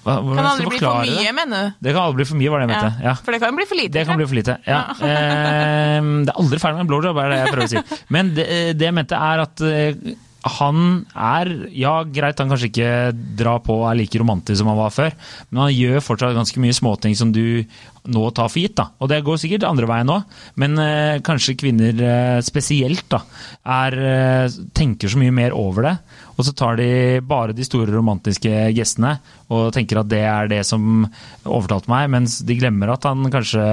hva, 0.02 0.16
Kan 0.36 0.48
aldri 0.50 0.66
bli 0.72 0.80
for 0.82 1.04
mye, 1.06 1.20
det? 1.22 1.34
mener 1.38 1.68
du? 1.68 1.76
Det 1.86 1.94
kan 1.94 2.02
aldri 2.08 2.22
bli 2.22 2.26
for 2.32 2.40
mye, 2.42 2.50
var 2.54 2.62
det 2.64 2.68
jeg 2.68 2.72
mente. 2.74 3.06
Ja. 3.06 3.14
For 3.22 3.36
det 3.36 3.40
kan 3.44 3.60
bli 3.60 3.66
for 3.70 3.82
lite. 3.82 3.94
Det 3.98 4.06
kan 4.10 4.18
bli 4.22 4.28
for 4.32 4.40
lite, 4.40 4.58
ja. 4.66 4.82
Eh, 4.98 6.10
det 6.26 6.34
er 6.34 6.42
aldri 6.42 6.60
ferdig 6.64 6.80
med 6.80 6.86
en 6.88 6.92
blowjob, 6.92 7.22
er 7.22 7.30
det 7.36 7.40
jeg 7.44 7.54
prøver 7.54 7.70
å 7.70 7.72
si. 7.76 8.04
Men 8.18 8.34
det, 8.38 8.48
det 8.80 8.88
jeg 8.90 8.98
mente 8.98 9.20
er 9.32 9.44
at 9.46 9.66
eh, 9.68 10.14
han 10.42 11.06
er 11.14 11.50
Ja, 11.78 12.02
greit 12.04 12.40
han 12.42 12.50
kanskje 12.50 12.72
ikke 12.72 12.92
drar 13.38 13.62
på 13.66 13.76
og 13.82 13.88
er 13.92 14.00
like 14.00 14.20
romantisk 14.20 14.62
som 14.62 14.72
han 14.72 14.80
var 14.80 14.94
før, 14.94 15.14
men 15.50 15.64
han 15.68 15.74
gjør 15.76 16.06
fortsatt 16.06 16.38
ganske 16.38 16.62
mye 16.64 16.76
småting 16.76 17.16
som 17.18 17.34
du 17.36 17.64
nå 18.10 18.24
tar 18.34 18.50
for 18.50 18.58
gitt. 18.58 18.76
da. 18.80 18.88
Og 18.98 19.12
det 19.12 19.22
går 19.26 19.38
sikkert 19.38 19.68
andre 19.68 19.90
veien 19.90 20.10
òg, 20.10 20.24
men 20.62 20.80
eh, 20.82 21.20
kanskje 21.22 21.58
kvinner 21.62 22.02
eh, 22.02 22.40
spesielt 22.46 23.06
da, 23.14 23.22
er, 23.62 23.98
eh, 24.02 24.58
tenker 24.74 25.12
så 25.12 25.22
mye 25.22 25.36
mer 25.36 25.54
over 25.58 25.86
det. 25.86 25.96
Og 26.38 26.48
så 26.48 26.56
tar 26.58 26.80
de 26.80 27.22
bare 27.22 27.54
de 27.54 27.68
store 27.68 27.94
romantiske 27.94 28.72
gestene 28.74 29.20
og 29.54 29.70
tenker 29.76 30.02
at 30.02 30.10
det 30.10 30.24
er 30.26 30.50
det 30.50 30.64
som 30.66 31.06
overtalte 31.46 31.92
meg, 31.92 32.10
mens 32.10 32.40
de 32.48 32.58
glemmer 32.58 32.96
at 32.96 33.06
han 33.06 33.30
kanskje 33.30 33.68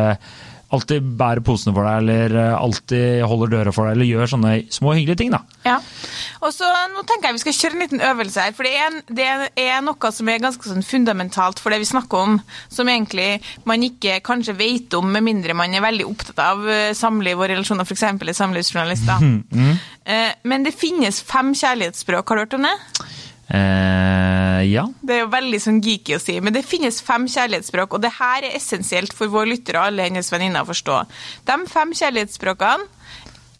alltid 0.74 1.06
bærer 1.16 1.40
posene 1.44 1.72
for 1.72 1.86
deg, 1.86 2.02
eller 2.02 2.34
eh, 2.36 2.56
alltid 2.58 3.22
holder 3.28 3.52
døra 3.54 3.72
for 3.72 3.88
deg, 3.88 3.96
eller 3.96 4.08
gjør 4.10 4.32
sånne 4.34 4.52
små 4.74 4.92
hyggelige 4.96 5.20
ting. 5.22 5.30
da. 5.32 5.40
Ja. 5.64 5.78
Og 6.44 6.52
så 6.54 6.68
Nå 6.92 7.02
tenker 7.08 7.28
jeg 7.28 7.38
vi 7.38 7.42
skal 7.42 7.56
kjøre 7.56 7.76
en 7.76 7.82
liten 7.84 8.02
øvelse 8.04 8.42
her. 8.44 8.54
For 8.56 8.66
det 8.68 8.74
er, 8.78 8.98
det 9.08 9.28
er 9.64 9.80
noe 9.84 10.10
som 10.14 10.28
er 10.30 10.42
ganske 10.42 10.68
sånn 10.70 10.84
fundamentalt 10.86 11.62
for 11.62 11.72
det 11.74 11.80
vi 11.82 11.88
snakker 11.88 12.24
om, 12.26 12.36
som 12.72 12.88
egentlig 12.90 13.28
man 13.68 13.82
ikke 13.86 14.18
kanskje 14.26 14.56
vet 14.58 14.94
om, 14.98 15.08
med 15.14 15.24
mindre 15.26 15.56
man 15.56 15.74
er 15.74 15.84
veldig 15.84 16.06
opptatt 16.08 16.42
av 16.44 16.66
eh, 16.68 16.92
samliv 16.96 17.38
og 17.40 17.48
relasjoner, 17.52 17.88
f.eks. 17.88 18.04
er 18.12 18.36
samlivsjournalister. 18.42 19.24
Eh, 20.08 20.30
Men 20.48 20.62
det 20.64 20.70
finnes 20.72 21.18
fem 21.20 21.50
kjærlighetsspråk, 21.52 22.30
har 22.32 22.38
du 22.38 22.40
hørt 22.40 22.54
om 22.56 22.62
det? 22.64 23.07
Eh, 23.48 24.62
ja. 24.68 24.84
Det 25.00 25.14
er 25.16 25.22
jo 25.24 25.32
veldig 25.32 25.60
sånn 25.62 25.80
geeky 25.84 26.18
å 26.18 26.20
si, 26.20 26.36
men 26.44 26.52
det 26.52 26.66
finnes 26.68 27.00
fem 27.04 27.24
kjærlighetsspråk, 27.30 27.96
og 27.96 28.04
det 28.04 28.12
her 28.18 28.44
er 28.44 28.56
essensielt 28.58 29.14
for 29.16 29.32
våre 29.32 29.54
lyttere 29.54 29.80
og 29.80 29.92
alle 29.92 30.08
hennes 30.08 30.32
venninner 30.32 30.66
å 30.66 30.68
forstå. 30.68 31.00
De 31.48 31.58
fem 31.72 31.94
kjærlighetsspråkene 31.96 32.94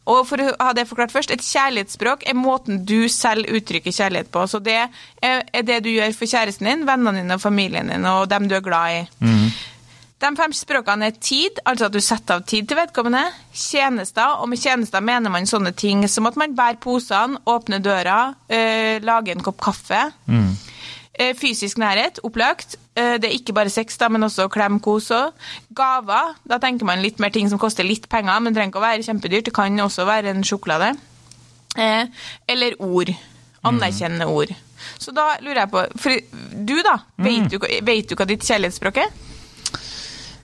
og 0.08 0.22
for 0.24 0.40
å 0.40 0.52
ha 0.56 0.72
det 0.76 0.86
forklart 0.88 1.12
først, 1.12 1.30
Et 1.30 1.44
kjærlighetsspråk 1.44 2.22
er 2.28 2.36
måten 2.36 2.84
du 2.88 3.08
selv 3.12 3.44
uttrykker 3.44 3.92
kjærlighet 3.92 4.30
på. 4.32 4.46
Så 4.48 4.58
det 4.64 4.88
er 5.22 5.62
det 5.62 5.82
du 5.84 5.90
gjør 5.90 6.14
for 6.16 6.30
kjæresten 6.30 6.64
din, 6.70 6.86
vennene 6.88 7.20
dine 7.20 7.36
og 7.36 7.42
familien 7.42 7.92
din 7.92 8.06
og 8.08 8.28
dem 8.30 8.48
du 8.48 8.54
er 8.56 8.64
glad 8.64 8.94
i. 8.94 9.02
De 10.18 10.30
fem 10.34 10.52
språkene 10.56 11.06
er 11.12 11.18
tid, 11.22 11.60
altså 11.64 11.86
at 11.86 11.94
du 11.94 12.00
setter 12.02 12.40
av 12.40 12.46
tid 12.50 12.66
til 12.66 12.76
vedkommende, 12.80 13.20
tjenester, 13.54 14.40
og 14.42 14.48
med 14.50 14.58
tjenester 14.58 15.04
mener 15.04 15.30
man 15.30 15.46
sånne 15.46 15.70
ting 15.78 16.02
som 16.10 16.26
at 16.26 16.34
man 16.40 16.56
bærer 16.58 16.80
posene, 16.82 17.38
åpner 17.46 17.78
døra, 17.84 18.16
øh, 18.50 18.98
lager 19.06 19.36
en 19.36 19.44
kopp 19.46 19.60
kaffe. 19.62 20.00
Mm. 20.26 20.56
Fysisk 21.38 21.78
nærhet, 21.82 22.18
opplagt. 22.22 22.76
Eh, 22.96 23.16
Det 23.18 23.24
er 23.26 23.34
ikke 23.34 23.52
bare 23.54 23.70
sex, 23.70 23.96
da, 23.98 24.08
men 24.08 24.22
også 24.22 24.48
klem, 24.48 24.80
kos 24.80 25.10
og 25.10 25.32
gaver. 25.74 26.34
Da 26.46 26.58
tenker 26.62 26.86
man 26.86 27.02
litt 27.02 27.18
mer 27.18 27.30
ting 27.34 27.48
som 27.50 27.58
koster 27.58 27.82
litt 27.86 28.08
penger, 28.08 28.38
men 28.40 28.54
trenger 28.54 28.70
ikke 28.70 28.78
å 28.82 28.86
være 28.86 29.02
kjempedyrt. 29.06 29.44
Det 29.44 29.54
kan 29.54 29.78
også 29.80 30.06
være 30.06 30.30
en 30.30 30.44
sjokolade. 30.44 30.92
Eh, 31.76 32.06
Eller 32.48 32.74
ord. 32.78 33.10
Anerkjennende 33.64 34.26
ord. 34.30 34.54
Så 34.98 35.10
da 35.14 35.36
lurer 35.42 35.64
jeg 35.64 35.70
på 35.70 35.82
For 35.98 36.10
du, 36.66 36.76
da. 36.86 36.98
Vet, 37.18 37.50
du, 37.50 37.58
vet 37.82 38.08
du 38.08 38.14
hva 38.14 38.26
ditt 38.26 38.46
kjærlighetsspråk 38.46 38.96
er? 39.02 39.10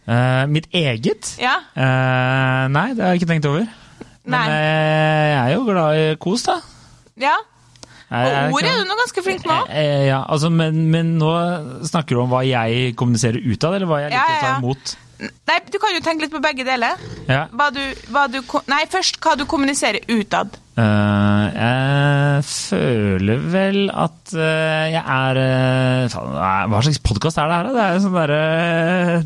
Eh, 0.05 0.45
mitt 0.53 0.69
eget? 0.77 1.35
Ja? 1.41 1.57
Uh, 1.73 2.69
nei, 2.73 2.91
det 2.93 3.05
har 3.05 3.15
jeg 3.15 3.23
ikke 3.23 3.31
tenkt 3.33 3.49
over. 3.49 3.65
Men 4.25 4.39
Nei. 4.39 4.45
eh, 4.53 5.27
jeg 5.33 5.41
er 5.41 5.55
jo 5.55 5.65
glad 5.69 6.01
i 6.01 6.05
kos, 6.21 6.47
da. 6.49 6.59
Ja? 7.21 7.35
Og 8.15 8.57
ordet 8.59 8.71
er 8.71 8.83
du 8.83 8.89
nå 8.89 8.97
ganske 9.01 9.25
flink 9.25 9.47
med. 9.49 9.71
Eh, 9.73 10.05
ja, 10.09 10.21
altså, 10.31 10.51
men, 10.53 10.85
men 10.93 11.15
nå 11.19 11.31
snakker 11.89 12.17
du 12.17 12.23
om 12.23 12.31
hva 12.33 12.45
jeg 12.47 12.93
kommuniserer 13.01 13.41
utad, 13.43 13.75
eller 13.77 13.91
hva 13.91 14.03
jeg 14.05 14.13
Ja, 14.15 14.21
liker 14.23 14.37
å 14.37 14.45
ta 14.45 14.53
imot? 14.61 14.95
Nei, 15.49 15.57
du 15.71 15.79
kan 15.81 15.95
jo 15.95 16.03
tenke 16.05 16.27
litt 16.27 16.35
på 16.35 16.43
begge 16.43 16.67
deler. 16.67 17.01
Ja. 17.31 17.47
Hva 17.55 17.71
du, 17.75 17.81
hva 18.13 18.27
du, 18.31 18.41
nei, 18.71 18.83
først 18.93 19.21
hva 19.25 19.35
du 19.41 19.47
kommuniserer 19.51 20.05
utad. 20.13 20.59
Eh, 20.75 21.45
jeg 21.55 22.45
føler 22.49 23.43
vel 23.53 23.77
at 23.95 24.33
uh, 24.35 24.87
jeg 24.91 24.99
er 24.99 25.39
uh, 25.39 26.17
Hva 26.73 26.81
slags 26.83 26.99
podkast 26.99 27.39
er 27.39 27.47
det 27.47 27.59
her, 27.61 27.69
da? 27.69 27.75
Det 27.77 27.85
er 27.85 28.01
sånn 28.03 28.17
derre 28.17 28.41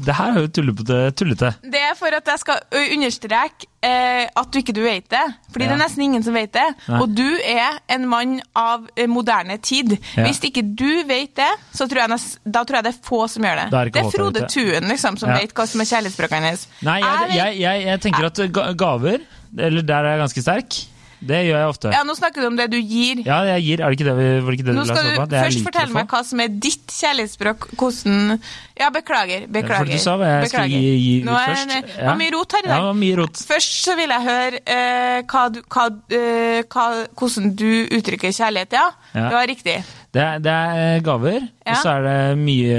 Det 0.05 0.17
her 0.19 0.35
er 0.35 0.45
jo 0.45 0.51
tullete. 0.59 0.99
tullete. 1.17 1.53
Det 1.65 1.81
er 1.81 1.95
for 1.97 2.13
at 2.19 2.29
jeg 2.29 2.43
skal 2.43 2.61
understreke 2.83 3.71
at 3.89 4.49
du 4.53 4.59
ikke 4.59 4.75
du 4.75 4.81
vet 4.83 5.07
det. 5.09 5.23
Fordi 5.55 5.65
Ja. 5.65 5.71
det 5.71 5.77
er 5.79 5.81
nesten 5.85 6.03
ingen 6.03 6.23
som 6.27 6.35
vet 6.35 6.51
det. 6.53 6.67
Nei. 6.89 6.99
Og 7.01 7.13
du 7.17 7.25
er 7.47 7.79
en 7.95 8.05
mann 8.11 8.41
av 8.59 8.89
moderne 9.09 9.57
tid. 9.63 9.95
Ja. 10.17 10.27
Hvis 10.27 10.43
ikke 10.45 10.65
du 10.67 11.05
vet 11.09 11.33
det, 11.39 11.49
så 11.73 11.87
tror 11.89 12.03
jeg 12.03 12.19
da 12.45 12.65
tror 12.67 12.81
jeg 12.81 12.89
det 12.89 12.93
er 12.97 13.01
få 13.07 13.23
som 13.31 13.47
gjør 13.47 13.63
det. 13.63 13.67
Det 13.71 13.79
er 13.81 13.93
det 13.95 14.03
er 14.03 14.11
Frode. 14.13 14.45
Tuen 14.51 14.91
liksom, 14.91 15.17
som 15.17 15.31
Ja. 15.31 15.39
vet 15.39 15.55
hva 15.55 15.67
som 15.71 15.81
er 15.81 15.89
kjærlighetsspråkene 15.95 16.51
hennes. 16.51 16.67
Nei, 16.83 16.99
jeg, 17.07 17.33
jeg, 17.39 17.59
jeg, 17.63 17.87
jeg 17.87 18.01
tenker 18.05 18.29
at 18.29 18.77
gaver, 18.85 19.19
eller 19.57 19.83
der 19.95 20.05
er 20.05 20.17
jeg 20.17 20.25
ganske 20.27 20.43
sterk, 20.45 20.81
det 21.21 21.39
gjør 21.49 21.59
jeg 21.59 21.69
ofte. 21.73 21.91
ja, 21.93 22.03
nå 22.07 22.15
snakker 22.15 22.41
du 22.43 22.47
om 22.47 22.57
det 22.59 22.69
du 22.71 22.77
gir. 22.79 23.23
Ja, 23.27 23.41
jeg 23.57 23.63
gir, 23.67 23.81
er 23.83 23.91
det 23.91 23.99
ikke 23.99 24.07
det 24.11 24.17
vi, 24.19 24.27
var 24.45 24.51
det 24.55 24.59
ikke 24.61 24.67
det 24.69 24.75
Nå 24.77 24.85
du 24.85 24.89
la 24.89 24.95
oss 24.95 25.03
du 25.09 25.17
på? 25.19 25.27
Det 25.33 25.43
først 25.45 25.65
fortelle 25.67 25.93
meg 25.97 26.07
hva 26.13 26.21
som 26.25 26.41
er 26.45 26.49
ditt 26.69 26.95
kjærlighetsspråk. 26.99 27.69
Hvordan 27.81 28.39
Ja, 28.79 28.91
beklager. 28.95 29.49
Beklager. 29.51 29.83
For 29.83 29.91
du 29.91 29.99
sa 29.99 30.13
hva 30.21 30.27
jeg 30.31 30.51
skulle 30.53 30.67
beklager. 30.69 30.85
gi, 30.87 30.93
gi 31.03 31.15
ut 31.19 31.25
Nå 31.27 31.33
er 31.35 31.49
først. 31.51 31.69
det 31.73 31.79
ja. 31.99 32.05
var 32.07 32.19
mye 32.21 32.31
rot 32.37 32.53
her 32.55 32.63
i 32.63 32.69
Ja, 32.69 32.75
dag. 32.75 32.85
var 32.85 32.99
mye 33.01 33.17
rot. 33.19 33.41
Først 33.49 33.73
så 33.85 33.97
vil 33.99 34.15
jeg 34.15 34.23
høre 34.29 34.61
uh, 34.63 35.19
hva 35.33 35.43
du, 35.57 35.59
hva, 35.75 35.87
uh, 35.91 36.61
hva, 36.71 36.85
hvordan 37.19 37.51
du 37.59 37.71
uttrykker 37.99 38.31
kjærlighet, 38.39 38.73
ja. 38.79 38.87
Ja. 39.15 39.29
Det 39.29 39.37
var 39.39 39.47
riktig. 39.49 39.75
Det 40.13 40.21
er, 40.23 40.39
det 40.41 40.53
er 40.53 41.01
gaver, 41.05 41.43
og 41.69 41.77
så 41.83 41.91
er 41.99 42.03
det 42.07 42.39
mye, 42.41 42.77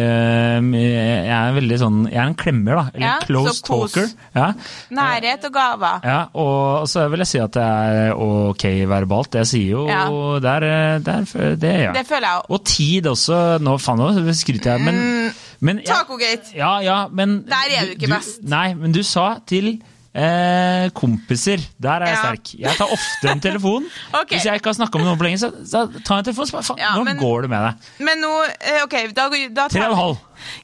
mye 0.66 0.90
Jeg 0.90 1.34
er 1.36 1.52
veldig 1.56 1.78
sånn 1.82 1.98
Jeg 2.10 2.18
er 2.22 2.30
en 2.32 2.36
klemmer, 2.38 2.80
da. 2.80 2.84
Eller 2.96 3.26
close 3.28 3.62
talker. 3.66 4.08
Ja. 4.36 4.48
Nærhet 4.94 5.46
og 5.50 5.54
gaver. 5.54 6.00
ja, 6.06 6.20
og 6.34 6.88
så 6.90 7.06
vil 7.12 7.24
jeg 7.26 7.32
si 7.32 7.42
at 7.44 7.54
det 7.58 7.66
er 7.66 8.14
ok 8.14 8.66
verbalt. 8.94 9.38
Jeg 9.42 9.50
sier 9.52 9.70
jo 9.76 9.86
Ja. 9.90 10.04
det 10.42 10.56
er, 10.56 10.68
det, 11.06 11.74
gjør 11.74 11.86
ja. 11.90 11.94
Det 11.98 12.06
føler 12.10 12.28
jeg 12.28 12.42
òg. 12.42 12.50
Og 12.50 12.66
tid 12.66 13.08
også. 13.14 13.40
Nå 13.66 13.78
faen, 13.82 14.02
nå 14.02 14.34
skryter 14.38 14.76
jeg, 14.78 14.86
men, 14.86 15.32
men 15.66 15.82
Tacogate. 15.86 16.54
ja, 16.58 16.80
ja, 16.86 17.00
men 17.12 17.44
Der 17.50 17.74
er 17.78 17.86
du 17.90 17.98
ikke 17.98 18.12
best. 18.16 18.42
Nei, 18.44 18.74
men 18.74 18.92
du 18.96 19.02
sa 19.04 19.36
til 19.50 19.80
eh, 20.16 20.90
kompiser. 20.96 21.60
Der 21.82 21.90
er 22.02 22.06
jeg 22.08 22.16
Ja. 22.18 22.24
sterk. 22.24 22.54
Jeg 22.60 22.76
tar 22.78 22.92
ofte 22.92 23.30
en 23.32 23.40
telefon. 23.42 23.86
okay. 24.14 24.36
Hvis 24.36 24.46
jeg 24.46 24.56
ikke 24.60 24.70
har 24.74 24.74
snakka 24.80 24.98
med 24.98 25.06
noen 25.10 25.18
på 25.20 25.24
lenge, 25.28 25.40
så, 25.40 25.52
så 25.66 25.86
tar 26.06 26.16
jeg 26.16 26.26
en 26.26 26.30
telefon. 26.32 26.48
Så 26.48 26.62
faen, 26.64 26.78
Ja, 26.82 27.04
men- 27.04 27.18
går 27.18 27.42
det 27.42 27.50
med 27.50 27.66
deg? 27.68 27.90
Men 28.00 28.22
nå 28.24 28.34
eh, 28.60 28.84
OK, 28.84 28.98
da, 29.16 29.30
da 29.56 29.68
Tre 29.68 29.86
og 29.88 29.92
en 29.92 29.98
halv. 30.04 30.18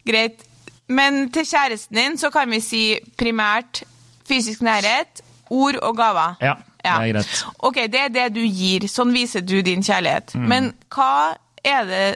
Greit. 0.07 0.45
Men 0.87 1.29
til 1.33 1.45
kjæresten 1.45 1.95
din 1.97 2.17
så 2.17 2.29
kan 2.31 2.49
vi 2.49 2.59
si 2.61 2.83
primært 3.17 3.83
fysisk 4.29 4.61
nærhet, 4.61 5.21
ord 5.49 5.75
og 5.81 5.97
gaver. 5.97 6.35
Ja, 6.41 6.53
det 6.83 6.91
er 6.91 7.13
greit. 7.13 7.45
Ok, 7.59 7.75
det 7.89 8.01
er 8.01 8.09
det 8.13 8.27
du 8.35 8.41
gir. 8.45 8.85
Sånn 8.89 9.13
viser 9.13 9.41
du 9.41 9.61
din 9.65 9.81
kjærlighet. 9.85 10.35
Mm. 10.35 10.47
Men 10.49 10.73
hva 10.93 11.35
er 11.65 11.85
det 11.89 12.15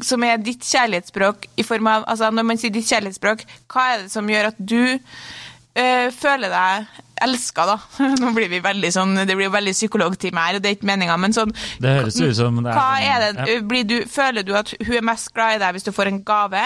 som 0.00 0.22
er 0.22 0.36
ditt 0.38 0.62
kjærlighetsspråk 0.62 1.48
i 1.58 1.62
form 1.66 1.86
av 1.90 2.04
Altså, 2.06 2.30
når 2.30 2.44
man 2.46 2.56
sier 2.60 2.70
ditt 2.70 2.86
kjærlighetsspråk, 2.86 3.42
hva 3.72 3.86
er 3.94 4.02
det 4.04 4.12
som 4.12 4.28
gjør 4.30 4.46
at 4.52 4.58
du 4.60 4.98
øh, 5.78 6.08
føler 6.12 6.50
deg 6.52 7.04
elska, 7.18 7.64
da? 7.66 7.74
Nå 8.22 8.28
blir 8.36 8.46
vi 8.52 8.60
veldig 8.62 8.90
sånn 8.94 9.16
Det 9.26 9.34
blir 9.34 9.48
jo 9.48 9.54
veldig 9.56 9.72
psykologtime 9.74 10.38
her, 10.38 10.58
og 10.58 10.62
det 10.62 10.70
er 10.70 10.76
ikke 10.76 10.86
meninga, 10.86 11.16
men 11.18 11.32
sånn 11.34 11.50
Det 11.82 11.94
høres 11.96 12.18
ut 12.22 12.36
som 12.38 12.60
det 12.62 12.70
er 12.70 12.78
Hva 12.78 12.84
sånn- 12.92 13.08
er 13.08 13.24
det? 13.24 13.46
ja. 13.56 13.56
Blir 13.72 13.88
du, 13.90 13.96
føler 14.12 14.46
du 14.46 14.52
at 14.54 14.70
hun 14.78 14.94
er 15.00 15.06
mest 15.08 15.32
glad 15.34 15.56
i 15.56 15.58
deg 15.64 15.74
hvis 15.74 15.88
du 15.88 15.90
får 15.96 16.12
en 16.12 16.20
gave? 16.28 16.62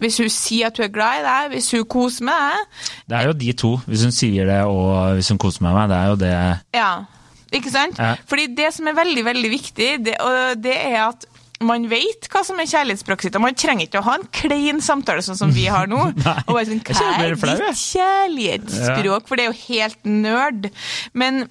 Hvis 0.00 0.16
hun 0.22 0.32
sier 0.32 0.70
at 0.70 0.80
hun 0.80 0.86
er 0.88 0.94
glad 0.94 1.20
i 1.20 1.26
deg? 1.28 1.50
Hvis 1.56 1.68
hun 1.76 1.84
koser 1.84 2.24
med 2.30 2.40
deg? 2.46 2.80
Det 3.12 3.18
er 3.20 3.28
jo 3.28 3.36
de 3.44 3.52
to, 3.64 3.72
hvis 3.90 4.06
hun 4.08 4.16
sier 4.22 4.48
det 4.48 4.60
og 4.70 5.18
hvis 5.18 5.28
hun 5.34 5.42
koser 5.44 5.66
med 5.68 5.76
meg. 5.76 5.92
Det 5.92 5.98
er 6.00 6.08
jo 6.14 6.16
det 6.24 6.32
Ja, 6.80 6.90
ikke 7.60 7.74
sant? 7.76 8.00
Ja. 8.00 8.14
Fordi 8.30 8.48
det 8.56 8.70
som 8.78 8.88
er 8.88 8.96
veldig, 8.96 9.24
veldig 9.28 9.50
viktig, 9.52 9.90
det, 10.08 10.16
det 10.64 10.76
er 10.80 10.98
at 11.10 11.28
man 11.60 11.86
vet 11.90 12.28
hva 12.32 12.42
som 12.46 12.60
er 12.60 12.68
kjærlighetsspråket 12.70 13.28
sitt, 13.28 13.36
og 13.36 13.44
man 13.44 13.56
trenger 13.58 13.86
ikke 13.86 14.00
å 14.00 14.06
ha 14.06 14.18
en 14.18 14.28
klein 14.32 14.80
samtale 14.84 15.24
sånn 15.24 15.38
som 15.38 15.50
vi 15.52 15.66
har 15.68 15.90
nå. 15.90 16.02
Og 16.48 16.54
bare 16.54 16.68
sånn, 16.68 16.84
Hva 16.86 17.08
er 17.20 17.34
ditt 17.36 17.82
kjærlighetsspråk? 17.82 19.26
For 19.28 19.36
det 19.36 19.44
er 19.44 19.50
jo 19.50 19.66
helt 19.66 20.08
nerd. 20.08 20.70
Men 21.12 21.44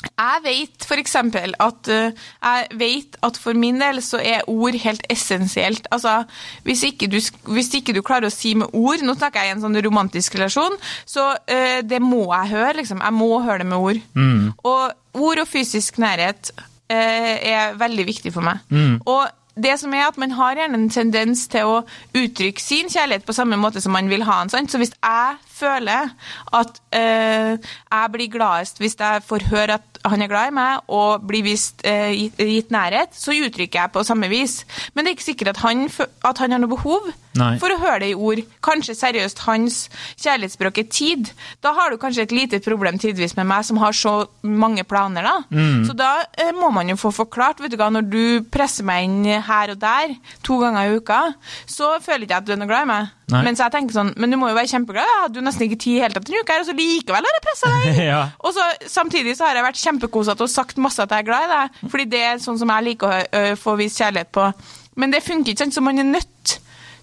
Jeg 0.00 0.40
vet 0.44 0.86
eksempel 0.96 1.52
at 1.60 1.88
uh, 1.92 2.14
jeg 2.14 2.78
vet 2.80 3.18
at 3.26 3.36
for 3.36 3.58
min 3.58 3.82
del 3.82 4.00
så 4.04 4.20
er 4.22 4.46
ord 4.48 4.78
helt 4.80 5.02
essensielt. 5.12 5.90
Altså, 5.92 6.22
hvis 6.64 6.86
ikke, 6.86 7.10
du, 7.10 7.18
hvis 7.52 7.68
ikke 7.76 7.92
du 7.96 8.00
klarer 8.06 8.30
å 8.30 8.32
si 8.32 8.54
med 8.56 8.72
ord 8.72 9.04
Nå 9.04 9.16
snakker 9.18 9.44
jeg 9.44 9.52
i 9.52 9.56
en 9.58 9.64
sånn 9.64 9.76
romantisk 9.84 10.38
relasjon, 10.38 10.78
så 11.04 11.32
uh, 11.34 11.80
det 11.84 12.00
må 12.00 12.22
jeg 12.30 12.52
høre, 12.54 12.78
liksom. 12.80 13.02
Jeg 13.02 13.18
må 13.18 13.32
høre 13.42 13.64
det 13.64 13.68
med 13.74 13.90
ord. 13.90 14.00
Mm. 14.14 14.48
Og 14.62 15.20
ord 15.26 15.42
og 15.42 15.50
fysisk 15.50 16.00
nærhet 16.00 16.54
uh, 16.54 16.64
er 16.94 17.76
veldig 17.80 18.08
viktig 18.14 18.32
for 18.32 18.46
meg. 18.46 18.64
Mm. 18.70 19.02
Og 19.04 19.26
det 19.62 19.76
som 19.80 19.94
er 19.94 20.08
at 20.08 20.18
Man 20.18 20.30
har 20.36 20.54
gjerne 20.54 20.78
en 20.78 20.90
tendens 20.90 21.46
til 21.48 21.68
å 21.68 21.76
uttrykke 22.16 22.60
sin 22.62 22.90
kjærlighet 22.90 23.26
på 23.26 23.36
samme 23.36 23.56
måte 23.60 23.80
som 23.80 23.92
man 23.92 24.08
vil 24.10 24.24
ha 24.28 24.42
den. 24.44 24.68
Så 24.68 24.78
hvis 24.78 24.92
jeg 25.02 25.36
føler 25.60 26.10
at 26.60 26.82
øh, 26.96 27.54
jeg 27.60 28.12
blir 28.16 28.32
gladest 28.32 28.80
hvis 28.82 28.98
jeg 28.98 29.24
får 29.26 29.48
høre 29.52 29.78
at 29.78 30.00
han 30.08 30.22
er 30.24 30.30
glad 30.32 30.48
i 30.48 30.56
meg 30.56 30.92
og 30.96 31.26
blir 31.28 31.44
vist 31.44 31.82
gitt, 31.84 32.38
gitt 32.40 32.70
nærhet, 32.72 33.12
så 33.12 33.34
uttrykker 33.36 33.82
jeg 33.82 33.92
på 33.92 34.04
samme 34.06 34.30
vis. 34.32 34.62
Men 34.94 35.04
det 35.04 35.10
er 35.10 35.18
ikke 35.18 35.26
sikkert 35.26 35.52
at 35.52 35.60
han, 35.66 35.90
at 36.24 36.40
han 36.40 36.54
har 36.54 36.62
noe 36.62 36.72
behov 36.72 37.10
Nei. 37.38 37.52
for 37.62 37.70
å 37.70 37.78
høre 37.78 38.00
det 38.02 38.10
i 38.12 38.16
ord. 38.18 38.40
Kanskje 38.64 38.96
seriøst 38.98 39.44
hans 39.46 39.80
kjærlighetsspråk 40.22 40.80
er 40.82 40.88
tid. 40.90 41.30
Da 41.62 41.74
har 41.76 41.92
du 41.92 42.00
kanskje 42.00 42.26
et 42.26 42.34
lite 42.34 42.60
problem 42.64 42.98
tidvis 43.00 43.36
med 43.38 43.48
meg 43.50 43.66
som 43.68 43.78
har 43.82 43.94
så 43.96 44.14
mange 44.42 44.84
planer, 44.88 45.26
da. 45.26 45.36
Mm. 45.52 45.84
Så 45.88 45.96
da 45.98 46.10
eh, 46.40 46.52
må 46.56 46.72
man 46.74 46.90
jo 46.90 46.98
få 47.00 47.12
forklart, 47.22 47.62
vet 47.62 47.74
du 47.74 47.78
hva, 47.80 47.90
når 47.94 48.08
du 48.10 48.24
presser 48.50 48.86
meg 48.88 49.06
inn 49.06 49.44
her 49.46 49.74
og 49.74 49.80
der 49.82 50.16
to 50.46 50.58
ganger 50.62 50.88
i 50.88 50.98
uka, 50.98 51.22
så 51.70 51.96
føler 52.02 52.26
ikke 52.26 52.36
jeg 52.36 52.42
at 52.44 52.48
du 52.48 52.54
er 52.56 52.62
noe 52.62 52.70
glad 52.70 52.86
i 52.86 52.90
meg. 52.90 53.16
Nei. 53.30 53.42
Mens 53.46 53.62
jeg 53.62 53.72
tenker 53.74 53.94
sånn, 53.94 54.12
men 54.20 54.32
du 54.32 54.38
må 54.40 54.50
jo 54.50 54.56
være 54.58 54.70
kjempeglad, 54.72 55.06
jeg 55.08 55.22
hadde 55.24 55.40
jo 55.40 55.44
nesten 55.46 55.66
ikke 55.66 55.80
tid 55.84 56.00
helt 56.00 56.10
hele 56.10 56.18
tatt 56.18 56.28
denne 56.30 56.42
uka 56.42 56.58
og 56.60 56.66
så 56.68 56.76
likevel 56.76 57.28
har 57.28 57.36
jeg 57.38 57.46
pressa 57.46 57.72
deg. 57.74 58.00
Ja. 58.10 58.20
Og 58.42 58.54
så 58.56 58.64
samtidig 58.90 59.36
så 59.38 59.46
har 59.46 59.58
jeg 59.58 59.66
vært 59.66 59.80
kjempekosete 59.80 60.46
og 60.46 60.50
sagt 60.50 60.80
masse 60.82 61.02
at 61.04 61.12
jeg 61.14 61.22
er 61.24 61.28
glad 61.28 61.46
i 61.46 61.50
deg, 61.52 61.80
fordi 61.92 62.06
det 62.10 62.22
er 62.26 62.42
sånn 62.42 62.58
som 62.60 62.72
jeg 62.74 62.86
liker 62.88 63.12
å 63.12 63.20
ø, 63.20 63.54
få 63.60 63.76
vist 63.78 64.00
kjærlighet 64.00 64.32
på. 64.34 64.48
Men 65.00 65.14
det 65.14 65.22
funker 65.24 65.52
ikke, 65.52 65.64
sant, 65.64 65.76
så 65.76 65.84
man 65.84 66.00
er 66.00 66.08
nødt 66.08 66.56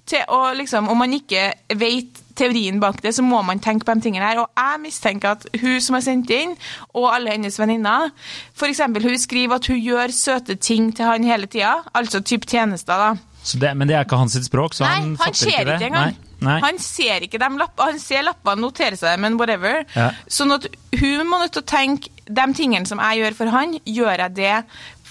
til 0.07 0.23
å 0.31 0.53
liksom, 0.55 0.87
Om 0.87 1.01
man 1.03 1.13
ikke 1.17 1.49
vet 1.75 2.21
teorien 2.37 2.77
bak 2.79 3.01
det, 3.03 3.11
så 3.17 3.23
må 3.25 3.41
man 3.43 3.59
tenke 3.59 3.83
på 3.87 3.95
de 3.97 4.05
tingene 4.05 4.27
her. 4.27 4.39
Og 4.43 4.47
jeg 4.55 4.81
mistenker 4.83 5.35
at 5.35 5.47
hun 5.59 5.81
som 5.83 5.97
har 5.97 6.05
sendt 6.05 6.31
inn, 6.31 6.53
og 6.93 7.09
alle 7.11 7.33
hennes 7.33 7.57
venninner 7.59 8.11
F.eks. 8.55 8.83
hun 8.87 9.17
skriver 9.19 9.57
at 9.57 9.67
hun 9.71 9.81
gjør 9.81 10.13
søte 10.15 10.55
ting 10.55 10.91
til 10.95 11.09
han 11.09 11.25
hele 11.27 11.49
tida, 11.51 11.79
altså 11.97 12.21
type 12.21 12.47
tjenester, 12.47 12.93
da. 12.95 13.36
Så 13.47 13.59
det, 13.61 13.71
men 13.79 13.87
det 13.87 13.95
er 13.95 14.03
ikke 14.07 14.19
hans 14.19 14.35
sitt 14.35 14.47
språk, 14.47 14.75
så 14.75 14.83
Nei, 14.83 14.93
han 14.95 15.11
han, 15.13 15.17
fatter 15.21 15.47
ikke 15.47 15.61
ikke 15.63 15.67
det? 15.69 15.89
engang. 15.89 16.15
Nei. 16.17 16.23
Nei. 16.47 16.57
Han 16.61 16.77
ser 16.83 17.23
ikke 17.25 17.39
de 17.41 17.47
lappene, 17.57 17.91
han 17.93 18.01
ser 18.01 18.25
lappene, 18.27 18.61
noterer 18.61 18.99
seg 18.99 19.15
dem, 19.15 19.23
men 19.25 19.37
whatever. 19.39 19.81
Ja. 19.95 20.11
Sånn 20.29 20.53
at 20.53 20.67
hun 20.99 21.23
må 21.29 21.39
nødt 21.41 21.55
til 21.55 21.63
å 21.63 21.69
tenke 21.71 22.11
de 22.27 22.47
tingene 22.57 22.89
som 22.89 23.01
jeg 23.01 23.23
gjør 23.23 23.37
for 23.39 23.53
han, 23.55 23.77
gjør 23.87 24.25
jeg 24.27 24.35
det 24.37 24.55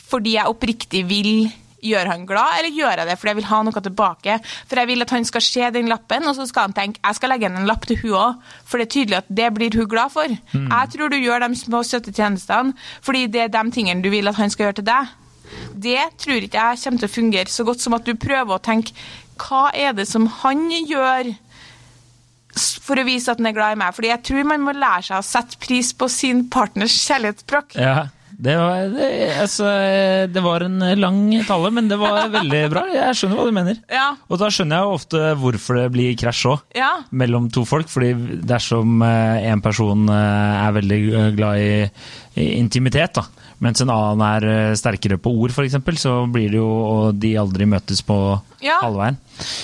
fordi 0.06 0.36
jeg 0.36 0.52
oppriktig 0.52 1.00
vil 1.08 1.48
gjøre 1.86 2.12
han 2.12 2.24
glad, 2.28 2.60
eller 2.60 2.72
gjør 2.74 3.02
jeg 3.02 3.08
det 3.08 3.16
fordi 3.18 3.32
jeg 3.32 3.38
vil 3.40 3.48
ha 3.50 3.58
noe 3.66 3.82
tilbake? 3.88 4.38
For 4.68 4.80
jeg 4.80 4.90
vil 4.92 5.04
at 5.06 5.12
han 5.16 5.26
skal 5.28 5.44
se 5.44 5.68
den 5.74 5.90
lappen, 5.90 6.28
og 6.30 6.38
så 6.38 6.46
skal 6.48 6.68
han 6.68 6.76
tenke 6.76 7.02
jeg 7.02 7.18
skal 7.18 7.32
legge 7.32 7.46
igjen 7.46 7.60
en 7.60 7.68
lapp 7.68 7.86
til 7.88 7.98
hun 8.04 8.16
òg, 8.20 8.48
for 8.66 8.78
det 8.78 8.86
er 8.86 8.94
tydelig 8.94 9.18
at 9.20 9.30
det 9.42 9.50
blir 9.56 9.76
hun 9.80 9.90
glad 9.90 10.14
for. 10.14 10.30
Jeg 10.54 10.94
tror 10.94 11.12
du 11.12 11.18
gjør 11.18 11.46
de 11.46 11.58
små, 11.58 11.82
søte 11.86 12.14
tjenestene 12.14 12.76
fordi 13.02 13.26
det 13.32 13.48
er 13.48 13.54
de 13.54 13.64
tingene 13.74 14.04
du 14.04 14.10
vil 14.12 14.28
at 14.30 14.38
han 14.38 14.52
skal 14.52 14.68
gjøre 14.68 14.80
til 14.82 14.88
deg. 14.92 15.14
Det 15.72 16.00
tror 16.22 16.46
ikke 16.46 16.68
jeg 16.70 16.82
kommer 16.84 17.02
til 17.02 17.10
å 17.10 17.16
fungere 17.16 17.52
så 17.52 17.66
godt 17.68 17.84
som 17.84 17.96
at 17.98 18.06
du 18.06 18.14
prøver 18.18 18.56
å 18.56 18.62
tenke 18.62 18.96
hva 19.36 19.68
er 19.76 19.92
det 19.96 20.06
som 20.08 20.26
han 20.42 20.66
gjør 20.72 21.34
for 22.56 22.96
å 22.96 23.04
vise 23.04 23.28
at 23.28 23.40
han 23.42 23.50
er 23.50 23.56
glad 23.56 23.76
i 23.76 23.80
meg? 23.82 23.94
Fordi 23.96 24.12
jeg 24.14 24.24
tror 24.30 24.48
man 24.48 24.64
må 24.64 24.72
lære 24.76 25.10
seg 25.10 25.18
å 25.20 25.26
sette 25.26 25.60
pris 25.60 25.92
på 25.92 26.08
sin 26.12 26.46
partners 26.52 26.96
kjærlighetsspråk. 27.04 27.76
Ja, 27.76 28.06
det 28.36 28.52
var, 28.60 28.88
det, 28.92 29.06
altså, 29.40 29.68
det 30.28 30.40
var 30.44 30.64
en 30.66 30.82
lang 31.00 31.20
tale, 31.48 31.70
men 31.72 31.86
det 31.88 31.96
var 32.00 32.26
veldig 32.32 32.60
bra. 32.72 32.82
Jeg 32.92 33.16
skjønner 33.16 33.38
hva 33.40 33.46
du 33.48 33.54
mener. 33.56 33.78
Ja, 33.88 34.10
Og 34.28 34.40
da 34.42 34.50
skjønner 34.52 34.76
jeg 34.76 34.88
jo 34.88 34.96
ofte 34.98 35.22
hvorfor 35.40 35.80
det 35.80 35.86
blir 35.94 36.18
krasj 36.20 36.42
òg, 36.52 36.66
ja, 36.76 36.90
mellom 37.16 37.48
to 37.52 37.64
folk. 37.68 37.88
fordi 37.88 38.12
dersom 38.44 39.00
eh, 39.06 39.48
en 39.52 39.64
person 39.64 40.04
eh, 40.12 40.66
er 40.66 40.76
veldig 40.76 41.00
eh, 41.06 41.30
glad 41.38 41.62
i, 41.64 41.72
i 42.36 42.48
intimitet, 42.58 43.16
da, 43.16 43.24
mens 43.64 43.80
en 43.80 43.90
annen 43.92 44.24
er 44.26 44.46
eh, 44.50 44.74
sterkere 44.76 45.16
på 45.22 45.32
ord 45.32 45.54
f.eks., 45.54 45.78
så 46.02 46.16
blir 46.32 46.50
det 46.52 46.58
jo 46.60 46.66
og 46.68 47.20
de 47.22 47.34
aldri 47.40 47.68
møtes 47.68 48.02
på 48.06 48.16
Ja. 48.64 48.80
halvveien. 48.82 49.16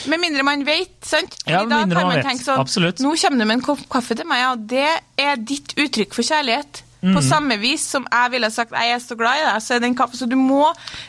Med 0.09 0.21
mindre 0.21 0.45
man 0.47 0.65
vet, 0.65 0.95
sant? 1.05 1.37
Ja, 1.47 1.65
med 1.65 1.77
mindre 1.87 2.05
man 2.05 2.17
man 2.17 2.23
vet. 2.25 2.45
sånn, 2.45 2.61
Absolutt. 2.61 3.01
Nå 3.05 3.15
kommer 3.21 3.39
det 3.45 3.47
med 3.51 3.59
en 3.61 3.67
kopp 3.67 3.85
kaffe 3.93 4.17
til 4.17 4.29
meg, 4.29 4.41
ja. 4.45 4.55
Det 4.57 4.89
er 5.21 5.37
ditt 5.37 5.75
uttrykk 5.77 6.15
for 6.17 6.23
kjærlighet. 6.25 6.83
Mm. 7.03 7.17
På 7.17 7.23
samme 7.27 7.57
vis 7.59 7.83
som 7.91 8.05
jeg 8.07 8.31
ville 8.31 8.47
sagt 8.55 8.71
jeg 8.79 8.93
er 8.95 9.01
så 9.03 9.17
glad 9.19 9.41
i 9.41 9.47
deg, 9.49 9.63
så 9.65 9.75
er 9.75 9.81
den 9.83 9.97
kaffe 9.99 10.15
Så 10.15 10.29
du 10.31 10.37
må 10.39 10.69